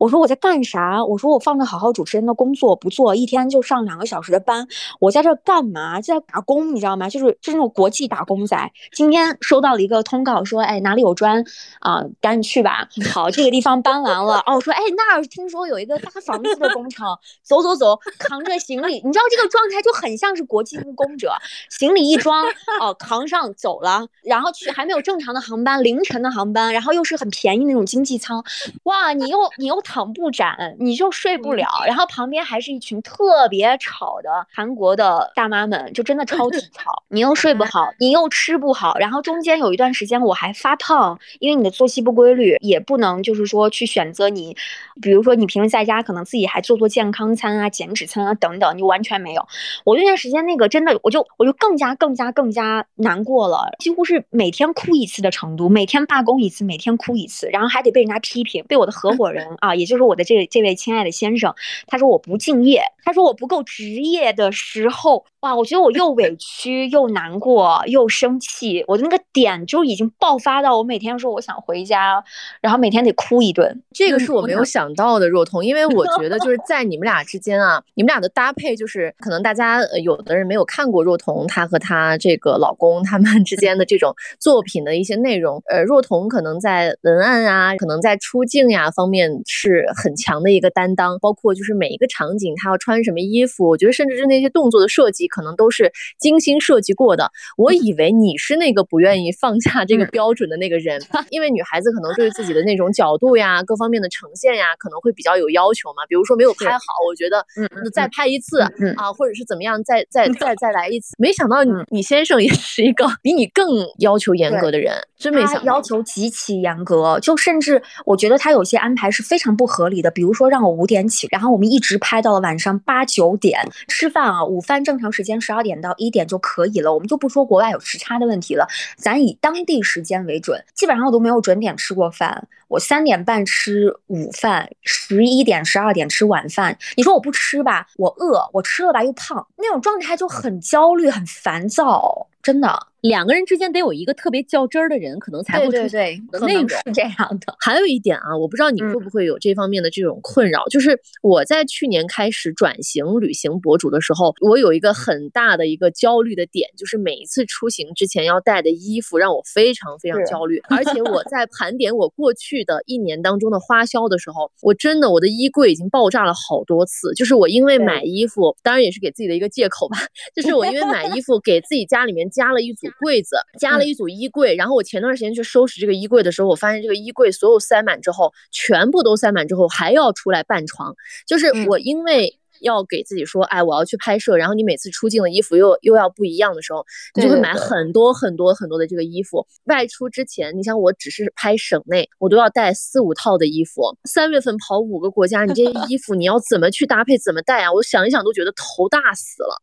[0.00, 1.04] 我说我在干啥？
[1.04, 4.66] 我说我放着好好主持人的工作不做，一天就上两个小时的班，
[4.98, 6.00] 我在这干嘛？
[6.00, 7.06] 在打工，你知道吗？
[7.10, 8.72] 就是就是那种国际打工仔。
[8.92, 11.44] 今天收到了一个通告，说哎哪里有砖
[11.80, 12.88] 啊，赶紧去吧。
[13.12, 14.38] 好，这个地方搬完了。
[14.46, 17.06] 哦，我说哎那儿听说有一个搭房子的工程，
[17.42, 21.34] 走走走，扛着行李，你知道这个状态就很像是国际务工者，
[21.68, 22.46] 行李一装
[22.80, 28.42] 哦扛上走了，然后去还没有正常的航班，凌晨的航班，然后又是很便宜那种经济舱，
[28.84, 29.78] 哇，你又你又。
[29.90, 31.66] 躺不展，你就睡不了。
[31.84, 37.02] 然后旁边还是一群特别吵的韩国的大妈们，就真的超级 吵。
[37.08, 38.96] 你又睡不好，你又吃不好。
[38.98, 44.56] 然后中间有一段时间我还发胖，因为你的作息不规律，也不能就是说去选择你，
[45.02, 49.44] 比如说你平时在家可能自己还做做健康餐啊、减脂餐啊等等，你完全没有。
[49.84, 59.74] 我那段时间那个真的，我就我就更加更加更加难过了，几乎是每天哭一次的程度，每天罢工一次，每天哭一次，然后还得被人家批评，被我的合伙人啊。
[59.80, 61.54] 也就是我的这这位亲爱的先生，
[61.86, 72.22] 他说我不敬业，他说我不够职业的时候，哇，我觉得我又委屈又难过又生气，我的那个点就已经爆发到我每天说我想回家，
[72.60, 73.82] 然后每天得哭一顿。
[73.92, 97.30] 这个是我没有想到的，若彤，因为我觉得就是在你们俩之间啊，你们俩的搭配就是可能大家有的人没有看过若彤她和她这个老公他们之间的这种作品的一些内容，呃，若彤可能在文案啊，可能在出镜呀方面是很强的一个担当，包括就是每一个场景他要穿什么衣服，我觉得甚至是那些动作的设计，可能都是精心设计过的。
[97.56, 106.04] 我以为你是那个不愿意放下这个标准的那个人， 因为女孩子可能对自己的那种角度呀，各方面的呈现呀，可能会比较有要求嘛。
[106.08, 108.60] 比如说没有拍好，我觉得嗯，再拍一次
[108.96, 111.14] 啊，或者是怎么样，再再再再来一次。
[111.18, 113.66] 没想到你你先生也是一个比你更
[113.98, 115.70] 要求严格的人，真没想到。
[115.70, 120.10] 要求极其严格，就甚至我觉得他有些安排是非常不合理的。
[120.10, 126.94] 比如说让我五点起，然后我们一直拍到了晚上八九点吃饭啊，午饭正常时间十二点到一点就可以了。
[126.94, 130.64] 我们就不说国外有时差的问题了，咱以当地时间为准。
[130.74, 136.78] 基本上我都没有准点吃过饭，我三点半吃午饭，十一点十二点吃晚饭。
[136.96, 139.46] 你说我不吃吧，我饿；我吃了吧，又胖。
[139.58, 142.86] 那种状态就很焦虑、很烦躁，真的。
[143.02, 147.54] 两个人之间得有一个特别较真儿的人，可能才会出现的那种是这样的。
[147.58, 160.60] 还有一点啊，我不知道你会不会有这方面的这种困扰，就是我在去年开始转型旅行博主的时候，我有一个很大的一个焦虑的点，就是每一次出行之前要带的衣服让我非常非常焦虑。
[160.68, 167.14] 而且我在盘点我过去的一年当中的花销的时候，我真的我的衣柜已经爆炸了好多次。
[167.14, 169.96] 就是我因为买衣服，当然也是给自己的一个借口吧，
[170.34, 172.89] 就是我因为买衣服给自己家里面加了一组。
[172.98, 180.94] 柜子加了一组衣柜，然后我前段时间去收拾这个衣柜的时候，我发现这个衣柜所有塞满之后，全部都塞满之后，还要出来半床。
[181.26, 189.46] 就是我因为要给自己说，哎，我要去拍摄，然后你每次出镜的衣服又又要不一样的时候，你就会买很多很多很多的这个衣服。
[189.64, 193.96] 外出之前，你想我只是拍省内，我都要带四五套的衣服。
[194.04, 197.72] 三月份跑五个国家，你这些衣服你要怎么去搭配，怎么带啊？
[197.72, 199.62] 我想一想都觉得头大死了。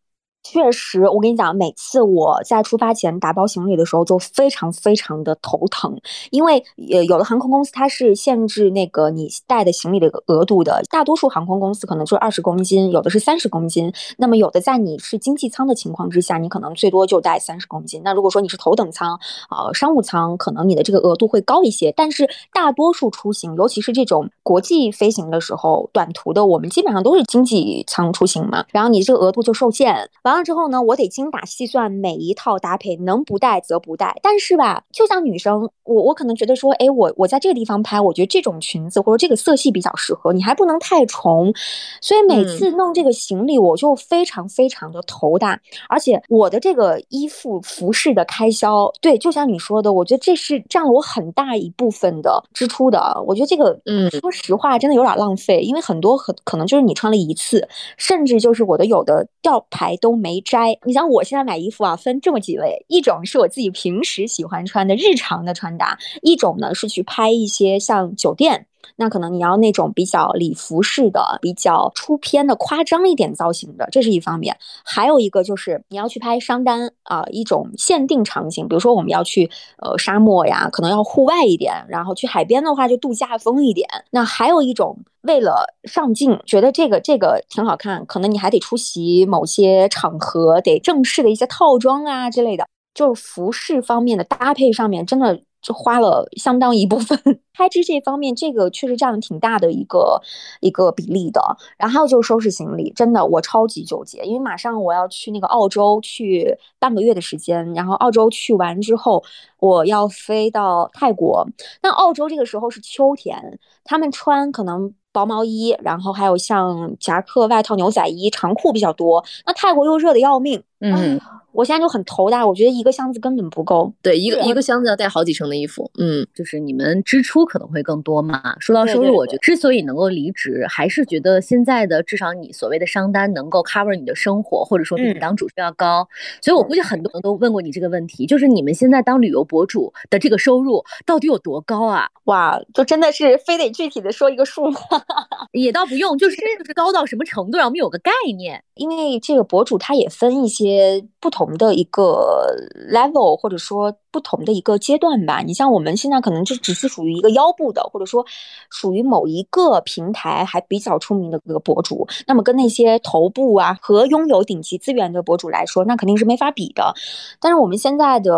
[0.50, 6.00] 确实，我跟你讲，每次我在出发前打包行李的时候，就非常非常的头疼，
[6.32, 13.92] 因为呃，有的航空公司它是限制那个你带的行李的额度的，大多数航空公司可能就二十公斤，有的是三十公斤。
[14.18, 18.02] 那么有的在你是经济舱的情况之下，你可能最多就带三十公斤。
[18.06, 21.92] 那如果说你是头等舱啊，商务舱，可能你的这个额度会高一些。
[21.92, 30.10] 但是大多数出行，尤其是这种国际飞行的时候，短途的，我们基本上都是经济舱出行嘛，然后你这个额度就受限。
[30.24, 30.37] 完。
[30.44, 34.20] 之后呢，我得精打细算每一套搭配，能不带则不带。
[34.22, 41.54] 但是吧，就像女生，我我可能觉得说，哎，我我在这个地方拍，我觉得这种裙子或者这个色系比较适合，你还不能太重。
[42.02, 45.60] 所以每次弄这个行李，我就非常非常的头大。
[45.88, 53.22] 而且我的这个衣服服饰的开销，对，就像你说的，我觉得这是占了我很大一部分的支出的。
[53.26, 60.42] 我觉得这个，嗯，说实话，真的有点浪费，因为很多很可能就是你穿了一次，甚至就是我的有的吊牌都没。
[60.42, 74.58] 摘，你想我现在买衣服啊，分这么几类，一种是我自己平时喜欢穿的日常的穿搭，一种呢是去拍一些像酒店，那可能你要那种比较礼服式的、比较出片的、夸张一点造型的，这是一方面。
[74.84, 83.88] 还有一个就是你要去拍商单啊，一种限定场景，比如说我们要去呃沙漠呀，可能要户外一点，然后去海边的话就度假风一点。
[84.12, 84.98] 那还有一种。
[85.24, 97.20] 为了上镜，觉得这个这个挺好看，可能你还得出席某些场合，得正式的一些套装啊之类的，就是服饰方面的搭配上面，真的就花了相当一部分
[97.54, 97.84] 开支。
[97.84, 100.22] 这方面，这个确实占了挺大的一个
[100.62, 101.42] 一个比例的。
[101.78, 109.22] 然后就是收拾行李，真的我超级纠结，因为马上我要去那个澳洲去半个月的时间，然后澳洲去完之后，
[109.60, 111.46] 我要飞到泰国。
[111.84, 114.94] 那澳洲这个时候是秋天，他们穿可能。
[115.14, 119.24] 薄毛衣，然后还有像夹克、外套、牛仔衣、长裤比较多。
[119.48, 121.20] 那泰国又热的要命，嗯。
[121.58, 123.92] 我现在就很头大，我觉得一个箱子根本不够。
[124.04, 125.90] 对，一个一个箱子要带好几层的衣服。
[125.98, 128.56] 嗯，就是你们支出可能会更多嘛。
[128.60, 136.08] 说到收入，我觉得之所以能够离职，还是觉得现在的至少你所谓的商单能够 cover 你的生活，或者说比你当主持要高。
[136.44, 142.08] 所以我估计很多人都问过你这个问题，就是你们现在当旅游博主的这个收入到底有多高啊？
[142.26, 144.80] 哇，就真的是非得具体的说一个数吗？
[145.54, 148.64] 也倒不用，就是就是高到什么程度，让我们有个概念。
[148.76, 151.47] 因为这个博主他也分一些不同。
[151.48, 152.54] 同的一个
[152.92, 155.40] level，或者说不同的一个阶段吧。
[155.40, 158.26] 你像我们现在可能就只是属于一个腰部的，或者说
[158.70, 166.94] 属于某一个平台还比较出名的一个博主，那么跟那些头部啊和拥有顶级资源的博主来说，那肯定是没法比的。
[167.40, 168.30] 但是我们现在的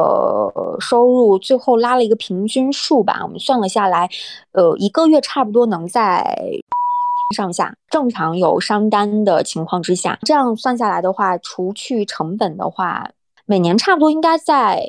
[0.79, 4.07] 收入最后拉了一个平均数吧，我们算了下来，
[4.51, 6.37] 呃，一个月差不多能在。
[7.35, 13.09] 上下正常有商单的情况之下，这样算下来的话，除去成本的话，
[13.45, 14.81] 每年差不多应该在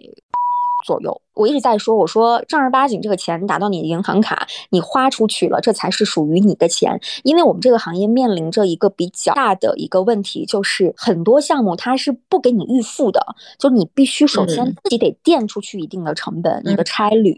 [0.86, 1.20] 左右。
[1.35, 7.01] 我一直在说，我说正儿八经这个钱打到你的银行卡，你花出去了，这才是属于你的钱。
[7.22, 13.24] 因为我们这个行业面临着一个比较大的一个问题，就是很多项目它是不给你预付的，
[13.59, 17.33] 就你必须首先自己得垫出去一定的成本，你的差旅，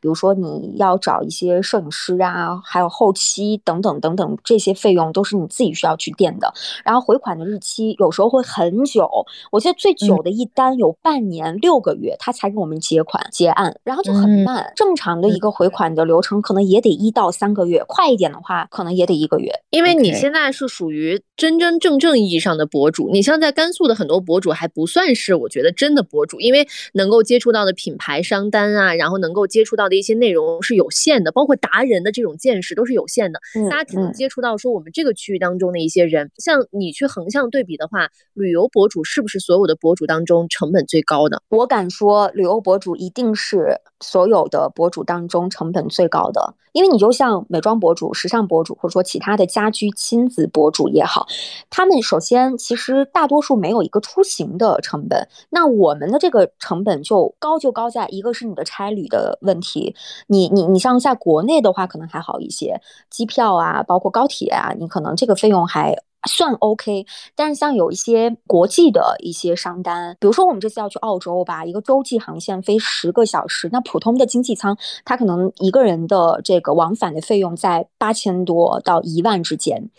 [0.00, 6.52] 比如说你要找一些摄影师啊，还有后期等等等等这些费用都是你自己需要去垫的。
[6.82, 9.08] 然后回款的日期有时候会很久，
[9.52, 13.22] 我记得最久的一单有半年六个月，他才给我们结款。
[13.34, 14.72] 结案，然后就很慢。
[14.76, 19.50] 正常的一个回款的流程可能也得一到三个月，快一点的话可能也得一个月。
[19.70, 33.40] 因为你现在是属于真真正正意义上的博主，你像在甘肃的很多博主还不算是我觉得真的博主，因为能够接触到的品牌商单啊，然后能够接触到的一些内容是有限的，包括达人的这种见识都是有限的。
[33.68, 36.30] 大家只能接触到说我们这个区域当中的一些人。
[36.38, 41.42] 像你去横向对比的话，旅游博主是不是所有的博主当中成本最高的？
[41.48, 43.23] 我敢说，旅游博主一定。
[43.32, 51.28] 是所有的博主当中成本最高的，因为你就像美妆博主、时尚博主，或者说其他的家居亲子博主也好，
[51.70, 59.94] 他们首先其实大多数没有一个出行的成本，那我们的这个成本就高，就高在一个是你的差旅的问题，
[60.26, 65.94] 你你你像在国内的话可能还好一些，机票啊，包括高铁啊，你可能这个费用还。
[66.26, 79.90] 算 OK，但是像有一些国际的一些商单，比如说我们这次要去澳洲吧，一个洲际航线飞十个小时，那普通的经济舱，它可能一个人的这个往返的费用在八千多到一万之间。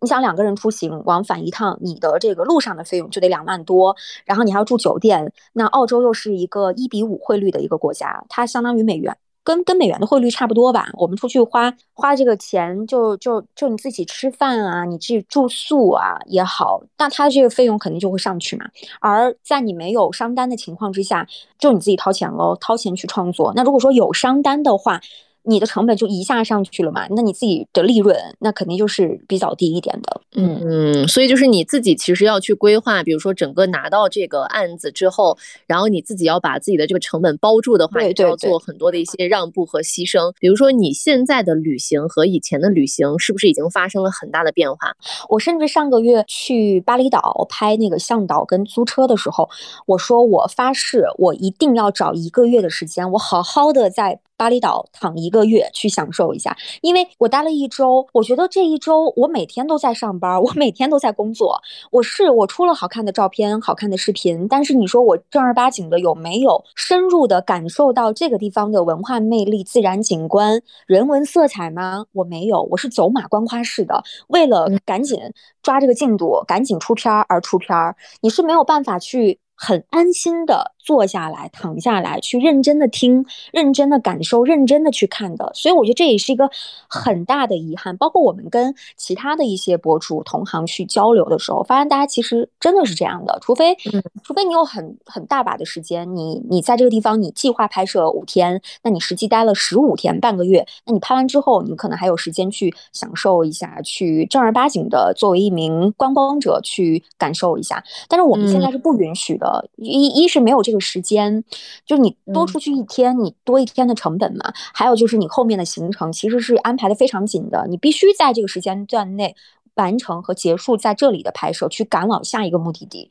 [0.00, 5.32] 你想两个人出行往返一趟，你的这个路上的费用就得两万多，然后你还要住酒店。
[5.54, 9.16] 那澳洲又是一个一比五汇率的一个国家，它相当于美元。
[9.46, 18.66] 跟跟美元的汇率差不多吧，我们出去花花这个钱，就就就你自己吃饭啊，你自己住宿啊也好，那它这个费用肯定就会上去嘛。
[19.00, 21.24] 而在你没有商单的情况之下，
[21.60, 23.52] 就你自己掏钱喽，掏钱去创作。
[23.54, 25.00] 那如果说有商单的话，
[25.46, 27.06] 你的成本就一下上去了嘛？
[27.10, 30.20] 那你自己的利润那肯定就是比较低一点的。
[30.34, 40.32] 嗯嗯，所以就是你自己其实要去规划，比如说整个拿到这个案子之后，然后你自己要把自己的这个成本包住的话，你就要做很多的一些让步和牺牲。
[40.38, 44.94] 比如说你现在的旅行和以前的旅行是不是已经发生了很大的变化？
[45.28, 49.48] 我甚至上个月去巴厘岛拍那个向导跟租车的时候，
[49.86, 54.20] 我说我发誓，我一定要找一个月的时间，我好好的在。
[54.36, 61.60] 巴厘岛躺一个月去享受一下，因为我待了一周，我觉得这一周我每天都在上班，我每天都在工作。
[61.90, 72.04] 我是我出了好看的照片、好看的视频，但是你说我正儿八经的有没有深入的感受到这个地方的文化魅力、自然景观、人文色彩吗？
[72.12, 75.18] 我没有，我是走马观花式的，为了赶紧
[75.62, 80.72] 抓这个进度、赶紧出片而出片儿，你是没有办法去很安心的。
[80.86, 85.50] 坐下来，躺下来，去认真的听，认真的感受，认真的去看的。
[85.52, 86.48] 所以我觉得这也是一个
[86.88, 87.96] 很大的遗憾。
[87.96, 93.36] 包括我们跟其他的一些博主同行去交流的时候，发现大家其实真的是这样的。
[93.42, 93.76] 除非，
[94.22, 107.82] 除非你有很很大把的时间，你你在这个地方你计划拍摄五天，那你实际待了十五天，半个月，那你拍完之后，你可能还有时间去享受一下，去正儿八经的作为一名观光者去感受一下。
[108.08, 110.75] 但是我们现在是不允许的，一一是没有这个。
[110.80, 111.44] 时间，
[111.84, 114.52] 就是你多出去一天，你多一天的成本嘛。
[114.74, 119.34] 还有就是你后面的行程其实是安排的非常紧的，你必须在这个时间段内
[119.74, 123.10] 完成和结束在这里的拍摄，去赶往下一个目的地。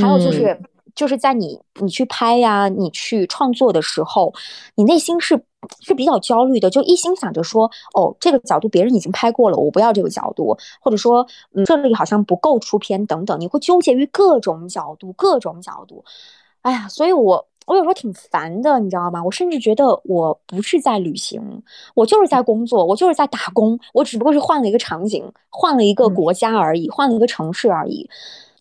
[0.00, 0.60] 还有就是，
[0.94, 4.32] 就是在你你去拍呀，你去创作的时候，
[4.76, 5.42] 你内心是
[5.80, 16.04] 是比较焦虑的，就一心想着说，哦，这个角度别人已经拍过了，我不要这个角度，或者说，嗯，这里好像不够出片等等，你会纠结于各种角度，各种角度。
[16.62, 19.22] 哎呀，所以我我有时候挺烦的，你知道吗？
[19.24, 21.40] 我甚至觉得我不是在旅行，
[21.94, 28.08] 我就是在工作，我就是在打工，我只不过是换了一个场景，换了一个国家而已，换了一个城市而已，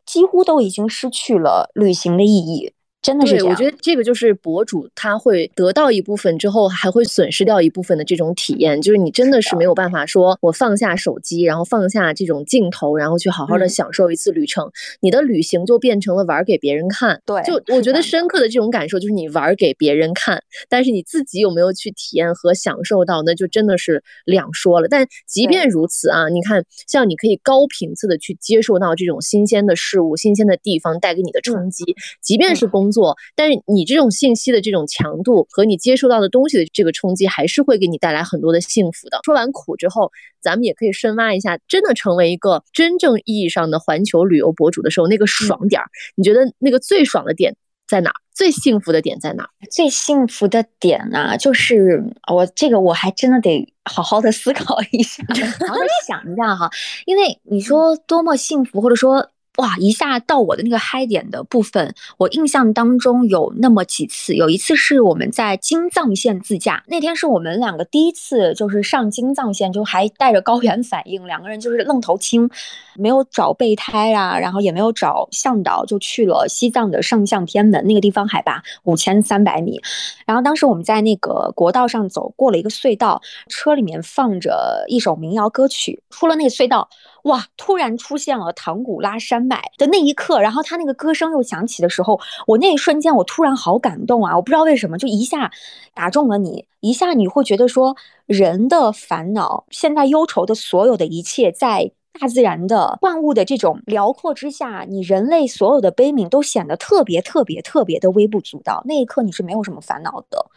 [0.06, 2.72] 几乎都已经失去了旅行的意义。
[3.02, 3.48] 真的是这样。
[3.48, 14.70] 我觉得这个就是博主他会得到一部分之后，还会损失掉一部分的这种体验，就是你真的是没有办法说我放下手机，然后放下这种镜头，然后去好好的享受一次旅程。
[15.00, 17.22] 你的旅行就变成了玩给别人看。
[17.26, 24.88] 对，就我觉得深刻的这种感受就是你玩给别人看，但是你自己有没有去体验和享受到，那就真的是两说了。
[24.90, 39.20] 但即便如此啊，你看，像你可以高频次的去接受到这种新鲜的事物、新鲜的地方带给你的冲击，即便是工作，但是你这种信息的这种强度和你接受到的东西的这个冲击，还是会给你带来很多的幸福的。
[39.24, 40.12] 说完苦之后，
[40.42, 47.56] 咱们也可以深挖一下，真的成为一个真正意义上的环球旅游博主的时候，那个爽点儿，你觉得那个最爽的点
[47.88, 48.14] 在哪儿？
[48.34, 49.50] 最幸福的点在哪儿？
[49.70, 55.24] 最幸福的点啊，就是我这个我还真的得好好的思考一下，
[55.68, 56.70] 好好想一下哈，
[57.06, 59.30] 因为你说多么幸福，或者说。
[59.60, 59.76] 哇！
[59.78, 64.34] 一下到我的那个嗨点的部分，我印象当中有那么几次。
[64.34, 72.50] 有一次是我们在京藏线自驾，那天是我们两个第一次就是上京藏线，就还带着高原反应，两个人就是愣头青，
[72.96, 79.82] 没有找备胎啊，然后也没有找向导，就去了西藏的上向天门那个地方，海拔五千三百米。
[80.26, 86.88] 然后当时我们在那个国道上走过了一个隧道，车里面放着一首民谣歌曲，出了那个隧道。
[87.30, 87.46] 哇！
[87.58, 94.36] 突然出现了唐古拉山脉的那一刻，然后他那个歌声又响起的时候，我那一瞬间我突然好感动啊！
[94.36, 95.52] 我不知道为什么，就一下
[95.94, 108.82] 打中了你，一下你会觉得说，人的烦恼，现在忧愁的所有的一切，在大自然的万物的这种辽阔之下，你人类所有的悲悯都显得特别特别特别的微不足道。
[108.86, 110.48] 那一刻你是没有什么烦恼的。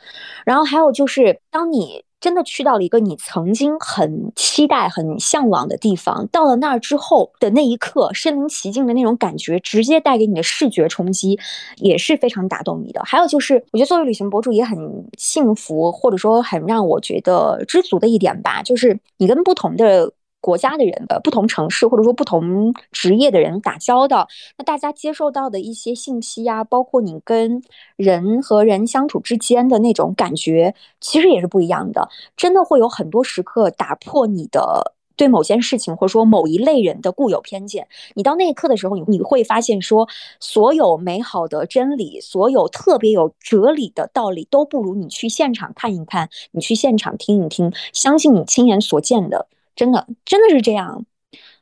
[0.47, 2.05] 然后还有就是，当你。
[2.23, 11.39] 真的去到了一个你曾经很期待、很向往的地方，到了那儿之后的那一刻，身临其境的那种感觉，直接带给你的视觉冲击，
[11.79, 13.03] 也是非常打动你的。
[13.05, 14.79] 还有就是，我觉得作为旅行博主也很
[15.19, 20.13] 幸福，或者说很让我觉得知足的一点吧，就是你跟不同的。
[20.43, 24.29] 国家的人的不同城市，或者说不同职业的人打交道，
[24.59, 27.63] 那大家接受到的一些信息呀，包括你跟
[27.97, 32.09] 人和人相处之间的那种感觉，其实也是不一样的。
[32.37, 37.87] 真的会有很多时刻打破你的对某件事情或者说某一类人的固有偏见。
[38.15, 40.09] 你到那一刻的时候，你你会发现说，
[40.41, 49.47] 所有美好的真理，所有特别有哲理的道理，都不如你去现场看一看，你去现场听一听，相信你亲眼所见的。
[49.75, 51.05] 真的，真的是这样，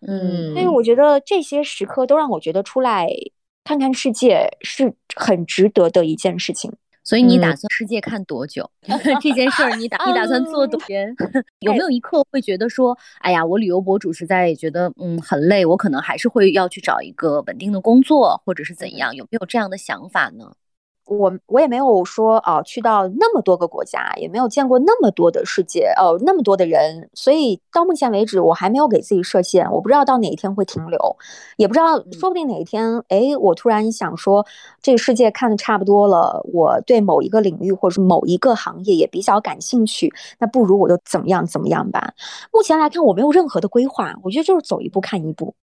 [0.07, 3.09] 嗯，所以我觉得这些时刻都让我觉得出来
[3.65, 6.73] 看看世界是很值得的一件事情。
[7.03, 8.71] 所以你打算世界看多久？
[9.23, 11.13] 这件事儿你打你打算做多远？
[11.61, 19.17] 有没有一刻会觉得说，哎呀，我旅游博主实在觉得嗯很累，我可能还是会要去找一个稳定的工作，或者是怎样？
[19.17, 20.53] 有没有这样的想法呢？
[21.11, 29.69] 我我也没有说啊，去到那么多个国家，也没有见过那么多的世界，呃，那么多的人，所以到目前为止，我还没有给自己设限。
[29.73, 31.17] 我不知道到哪一天会停留，
[31.57, 34.47] 也不知道，说不定哪一天，哎，我突然想说，
[34.81, 42.15] 这个世界看的差不多了，我对某一个领域或者是某一个行业也比较感兴趣，那不如我就怎么样怎么样吧。
[42.53, 45.55] 目前来看，我没有任何的规划，我觉得就是走一步看一步。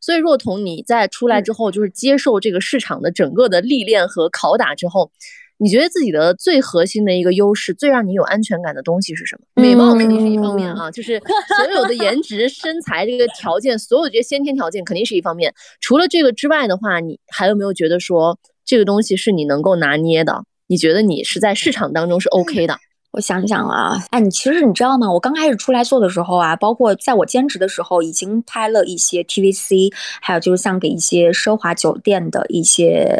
[0.00, 5.10] 所以，若彤，你在出来之后，就是接受这个市场的整个的历练和拷打之后，
[5.58, 9.62] 你觉得自己的最核心的一个优势，最让你有安全感的东西是什么？
[9.62, 11.20] 美貌肯定是一方面啊，就是
[11.56, 15.54] 所有的颜值、身材这个条件，所有这些先天条件肯定是一方面。
[15.80, 20.44] 除了这个之外的话，你还有没有觉得说这个东西是你能够拿捏的？
[20.66, 22.76] 你觉得你是在市场当中是 OK 的？
[23.14, 25.08] 我想想啊，哎，你其实你知道吗？
[25.08, 33.16] 我刚开始出来做的时候啊，包括在我兼职的时候，已经拍了一些 TVC，还有就是像给一些奢华酒店的一些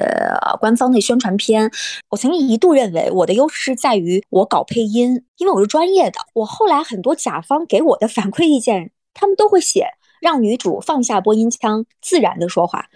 [0.58, 1.70] 官方的宣传片。
[2.10, 6.18] 我曾经一度认为我的优势在于我搞配音，因为我是专业的。
[6.34, 9.86] 我后来很多甲方给我的反馈意见，他们都会写
[10.20, 12.86] 让女主放下播音腔，自然的说话。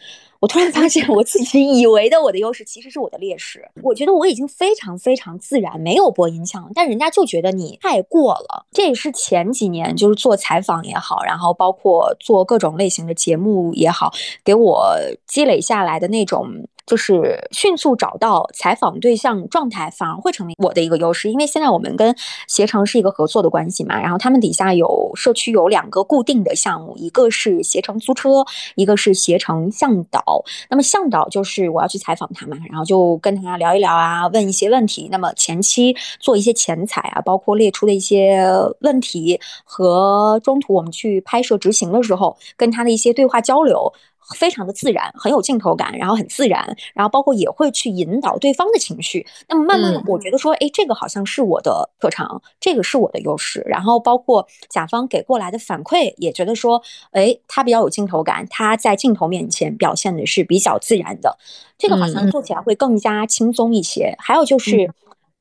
[0.40, 3.68] 我突然发现，我自己以为的我的优势，其实是我的劣势。
[3.82, 8.66] 我觉得我已经非常非常自然，没有播音腔，但人家就觉得你太过了。
[8.70, 14.12] 这也是前几年就是做采访也好，然后包括做各种类型的节目也好，
[14.44, 16.68] 给我积累下来的那种。
[16.88, 21.30] 就是迅速找到采访对象状态，反而会成为我的一个优势。
[21.30, 22.16] 因为现在我们跟
[22.48, 28.42] 携程是一个合作的关系嘛，然后他们底下有社区有两个固定的项目，一个是携程租车，
[28.74, 30.42] 一个是携程向导。
[30.70, 35.08] 那么向导就是我要去采访他嘛，然后就跟他聊一聊啊，问一些问题。
[35.12, 38.42] 那么前期做一些前采啊，包括列出的一些
[38.80, 43.92] 问题和中途我们去拍摄执行的时候，跟他的一些对话交流。
[44.34, 49.26] 非常的自然，很有镜头感，然后很自然，然后包括也会去引导对方的情绪。
[49.48, 53.62] 那么慢慢的，我觉得说，哎，这个好像是我的特长，这个是我的优势。
[53.66, 61.38] 然后包括甲方给过来的反馈，也觉得说，哎，他比较有镜头感，他在镜头面前表现的是比较自然的，
[61.78, 64.14] 这个好像做起来会更加轻松一些。
[64.18, 64.90] 还有就是。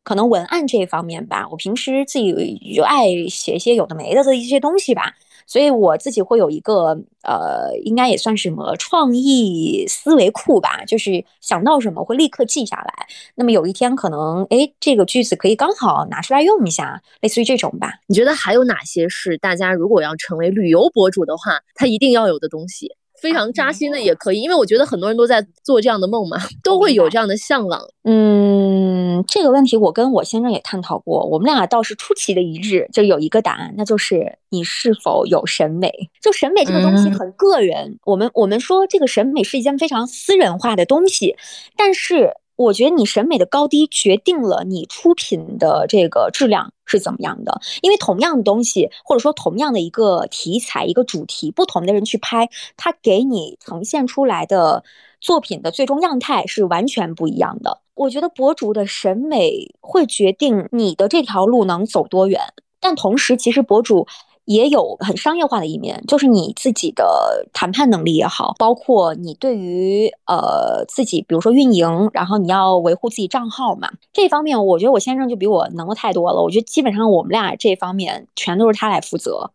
[0.04, 5.18] 可能文案这一方面吧，我平时自己就爱写一些有的没的的一些东西吧，
[5.48, 6.89] 所以我自己会有一个
[7.24, 13.08] 呃，应该也算什么创意思维库吧，就是想到什么会立刻记下来。
[13.36, 17.93] 那么有一天可能，哎，这个句子可以刚好拿出来用一下，类似于这种吧。
[18.08, 22.97] 你觉得还有哪些是大家如果要成为旅游博主的话，他一定要有的东西？
[23.22, 27.82] 非常扎心的也可以，因为我觉得很多人都在做这样的梦嘛，都会有这样的向往。
[28.03, 35.91] 嗯，这个问题我跟我先生也探讨过，我们俩倒是出奇的一致，就有一个答案，那就是你是否有审美。
[36.22, 41.36] 就审美这个东西很个人，我们我们说这个审美是一件非常私人化的东西，
[41.76, 42.34] 但是。
[42.58, 54.84] 我觉得你审美的高低决定了你出品的这个质量是怎么样的，因为同样的东西，或者说同样的一个题材、一个主题，不同的人去拍，他给你呈现出来的
[55.22, 57.82] 作品的最终样态是完全不一样的。
[57.93, 62.41] 我觉得博主的审美会决定你的这条路能走多远，
[62.80, 64.08] 但同时，其实博主。
[64.48, 76.41] 也有很商业化的一面，就是你自己的谈判能力也好，包括你对于呃自己，比如说运营，然后你要维护自己账号嘛，这方面我觉得我先生就比我能的太多了。
[76.41, 79.52] 我觉得基本上我们俩这方面全都是他来负责，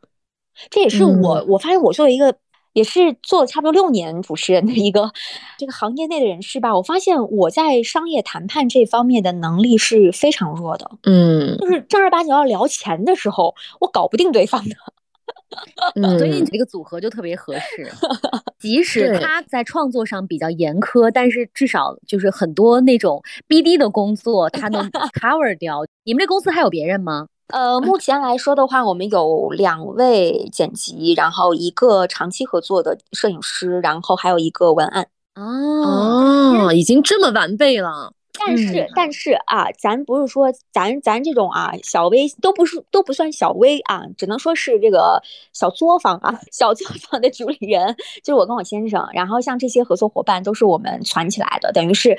[0.70, 2.36] 这也是我我发现我作为一个。
[2.72, 5.10] 也是做了差不多六年主持人的一个
[5.58, 14.74] 这个行业内的人士吧，我发现我在商业谈判这方面的能力是非常弱的，嗯，就是正儿八经要聊钱的时候，我搞不定对方的，
[16.18, 17.92] 所以你这个组合就特别合适。
[18.58, 25.84] 即使他在创作上比较严苛，但是至少就是很多那种 BD 的工作他能 cover 掉。
[26.04, 27.26] 你们这公司还有别人吗？
[27.52, 35.06] 呃，目前来说的话，我们有两位剪辑，然后一个长期合作的摄影师，然后还有一个文案。
[35.34, 38.14] 哦，已经这么完备了。
[38.38, 45.22] 但是，但是啊，咱不是说咱咱这种啊小微都不是都不算小微啊，只能说是这个
[45.52, 47.94] 小作坊啊，小作坊的主理人
[48.24, 52.16] 就是我跟我先生，然后像这些合作伙伴都是我们攒起来的，等于是。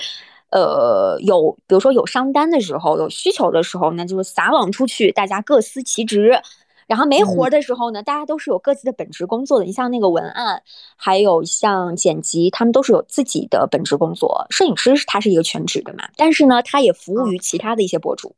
[0.53, 6.39] 呃，有比如说有商单的时候，有需求的时候，那就是撒网出去，大家各司其职。
[6.85, 9.65] 然后没活的时候呢，大家都是有各自的本职工作的。
[9.65, 10.61] 你像那个文案，
[10.95, 14.45] 还有像剪辑，他们都是有自己的本职工作。
[14.49, 18.35] 摄影师他是一个全职的嘛，但是呢，他也服务于其他的一些博主。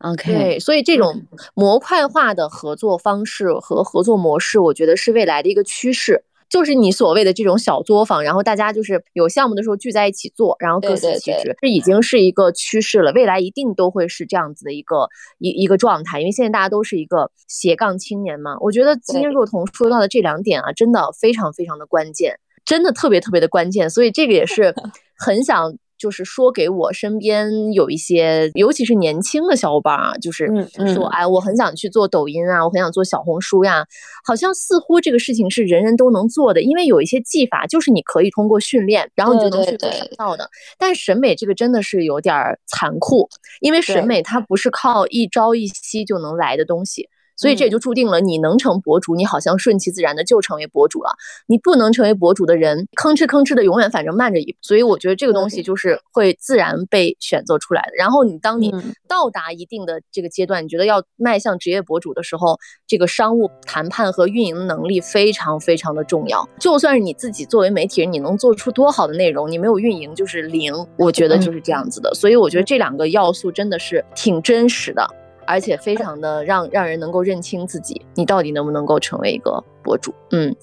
[0.00, 1.22] OK，对，所以这种
[1.54, 6.22] 模块化的合作方式和合作模式，我觉得是未来的一个趋势。
[6.48, 13.12] 就是你所谓的这种小作坊，然后大家就是有项目的时候聚在一起做，然后各司其职，这已经是一个趋势了。
[13.12, 18.56] 未来一定都会是这样子的一个一一个状态，因为现在大家都是一个斜杠青年嘛。
[18.60, 24.74] 我觉得今天若彤说到的这两点啊，真的非常非常的关键，真的特别特别的关键，所以这个也是
[25.18, 25.76] 很想。
[25.98, 30.46] 就是说，给我身边有一些，尤其是年轻的小伙伴啊，就是
[30.94, 33.84] 说，哎，我很想去做抖音啊，我很想做小红书呀，
[34.24, 40.48] 好像似乎这个事情是人人都能做的，因为有一些技法就是你可以通过训练，然后你就能去做到的。
[40.78, 42.34] 但审美这个真的是有点
[42.66, 43.28] 残酷，
[43.60, 47.08] 因为审美它不是靠一朝一夕就能来的东西。
[47.38, 51.10] 所以这也就注定了，你能成博主，你好像顺其自然的就成为博主了。
[51.46, 54.58] 你不能成为博主的人，吭哧吭哧的，永远反正慢着一步。
[54.60, 57.92] 所以我觉得这个东西就是会自然被选择出来的。
[57.96, 58.74] 然后你当你
[59.08, 66.48] 到达一定的这个阶段，你觉得要迈向职业博主的时候，这个商务谈判和运营能力非常非常的重要。
[66.58, 70.74] 就算是你自己作为媒体人，你能做出多好的内容，你没有运营就是零。
[70.98, 72.12] 我觉得就是这样子的。
[72.14, 75.08] 所以我觉得这两个要素真的是挺真实的。
[75.48, 80.12] 而且非常的让让人能够认清自己，你到底能不能够成为一个博主？
[80.30, 80.54] 嗯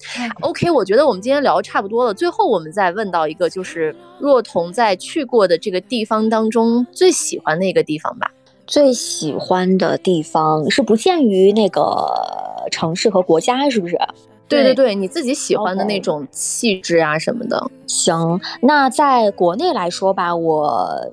[0.42, 2.14] ，OK，我觉得我们今天聊的差不多了。
[2.14, 8.30] 最后我们再问到一个，就是若彤在去过的这个地方当中最喜欢的一个地方吧？
[8.64, 12.06] 最喜欢的地方是不限于那个
[12.70, 13.98] 城市和国家，是不是？
[14.48, 17.60] 对对对，你自己喜欢的那种气质啊什么的。
[17.88, 21.12] 行，那在国内来说吧，我。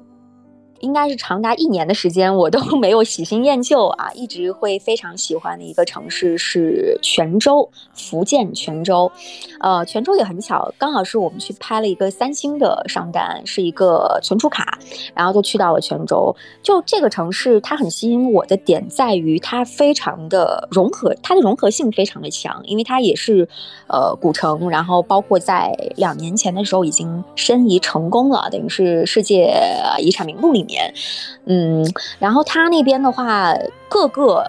[0.83, 9.09] 应该是长达一年的时间，我都没有喜新厌旧啊，一直会非常喜欢的一个城市是泉州，福建泉州。
[9.61, 14.77] 呃，泉州也很巧，刚好是我们去拍了一个三星的商单，是一个存储卡，
[15.15, 16.35] 然后就去到了泉州。
[16.61, 23.47] 就这个城市，它很吸引我的点在于它非常的融合，它的融合性非常的强，因为它也是
[23.87, 29.53] 呃古城，然后包括在两年前的时候已经申遗成功了，等于是世界
[29.99, 30.93] 遗产名录里面，年
[31.45, 31.85] 嗯，
[32.19, 33.53] 然后他那边的话，
[33.87, 34.43] 各个。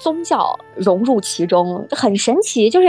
[0.00, 2.70] 宗教融入其中，很神奇。
[2.70, 2.86] 就是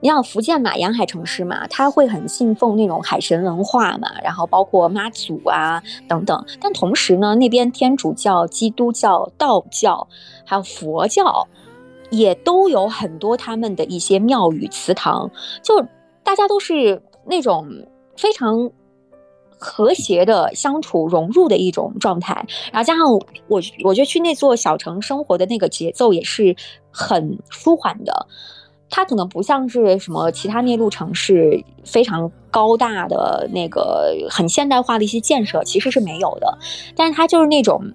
[0.00, 6.46] 你想福建嘛，沿海城市嘛，他会很信奉那种海神文化嘛，然后包括妈祖啊等等。
[6.58, 10.08] 但同时呢，那边天主教、基督教、道教
[10.46, 11.46] 还有佛教，
[12.08, 15.30] 也都有很多他们的一些庙宇、祠堂，
[15.62, 15.84] 就
[16.22, 17.68] 大家都是那种
[18.16, 18.70] 非常。
[19.58, 23.12] 和谐的相处融入的一种状态，然后加上
[23.48, 26.54] 我，我觉得去那座小城生活的那个节奏也是
[26.90, 28.26] 很舒缓的。
[28.88, 36.58] 它可能不像是什么其他内陆城市非常高大的那个很现代化的一些建设，其实是没有的。
[36.94, 37.92] 但是它就是那种。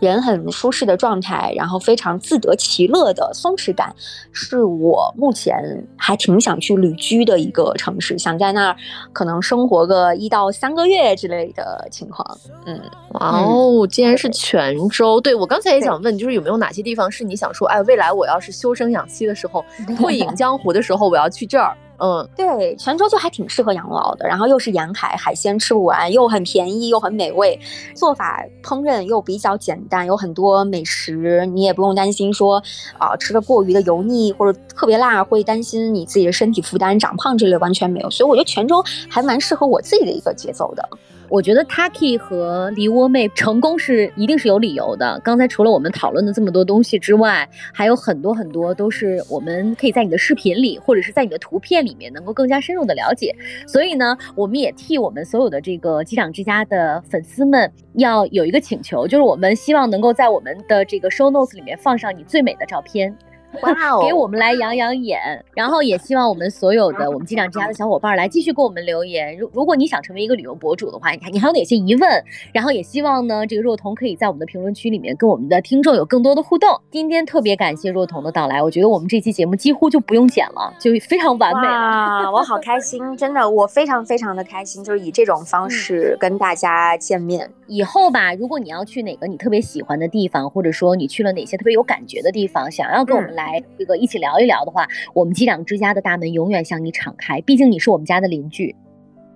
[0.00, 3.94] 人很舒适的状态，然后非常自得其乐的松弛感，
[4.32, 5.54] 是我目前
[5.96, 8.76] 还挺想去旅居的一个城市，想在那儿
[9.12, 12.38] 可能生活个一到三个月之类的情况。
[12.64, 12.80] 嗯，
[13.12, 15.20] 哇哦，竟然是泉州！
[15.20, 19.64] 对我刚才也想问，就是有没有哪些地方是你想说，哎，未来我要是修身养息的时候，
[19.98, 21.76] 退隐江湖的时候，我要去这儿。
[22.00, 27.60] 嗯，对，泉州就还挺适合养老的，然后又是沿海，海鲜吃不完，又很便宜，又很美味，
[27.94, 32.62] 做法烹饪又比较简单，有很多美食，你也不用担心说
[32.96, 40.88] 啊吃的过于的油腻或者特别辣，会担心你自己的身体负担长胖之类完全没有，所以我觉得泉州还蛮适合我自己的一个节奏的。
[41.30, 45.20] 我觉得 Taki 和梨窝妹成功是一定是有理由的。
[45.22, 53.32] 刚才除了我们讨论的这么多东西之外，还有很多很多都是我们可以在你的视频里或者是在你的图片里面能够更加深入的了解。
[53.64, 63.16] 所以呢，我们也替我们所有的这个机长之家的粉丝们要有一个请求，就是我们希望能够在我们的这个 Show Notes 里面放上你最美的照片。
[63.62, 64.00] 哇哦！
[64.06, 65.18] 给我们来养养眼，
[65.54, 69.36] 然后也希望我们所有的我们机长之家的小伙伴来继续给我们留言。
[69.36, 72.24] 如如果你想成为一个旅游博主的话，你看你还有哪些疑问？
[72.52, 76.80] 然后也希望呢，这个若彤可以在我们的评论区里面跟我们的听众有更多的互动。
[76.90, 82.30] 今天特别感谢若彤的到来，我觉得我们这期节目几乎就不用剪了，就非常完美了。
[82.30, 87.50] 我好开心，真的，我非常非常的开心，就是以这种方式跟大家见面。
[87.66, 97.40] 以后吧，如果你要去哪个你特别喜欢的地方，或者说你去了哪些特别有感觉的地方，想要跟我们来来这个一起聊一聊的话，我们机长之家的大门永远向你敞开。
[97.40, 98.74] 毕竟你是我们家的邻居。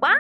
[0.01, 0.11] 哇！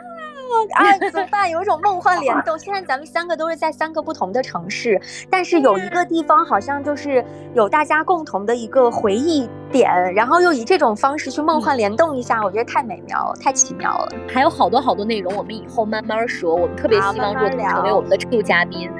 [0.75, 1.51] 啊，怎么办？
[1.51, 2.59] 有一种梦幻联动。
[2.59, 5.01] 现在咱们三个都是在三个不同的城市，
[5.31, 7.25] 但是有一个地方好像就是
[7.55, 14.09] 有大家共同的一个回忆点，然后又以这种方式去梦幻联动一下，我觉得太美妙了，太奇妙了。
[14.29, 16.55] 还有好多好多内容，我们以后慢慢说。
[16.55, 18.91] 我们特别希望若彤成为我们的常驻嘉宾，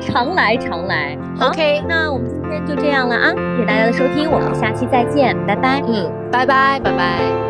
[0.00, 1.16] 常 来常来。
[1.40, 3.30] OK，那我们今天就这样了啊！
[3.30, 5.82] 谢谢大家的收听，我们下期再见，拜拜。
[5.86, 7.49] 嗯，拜拜，拜拜。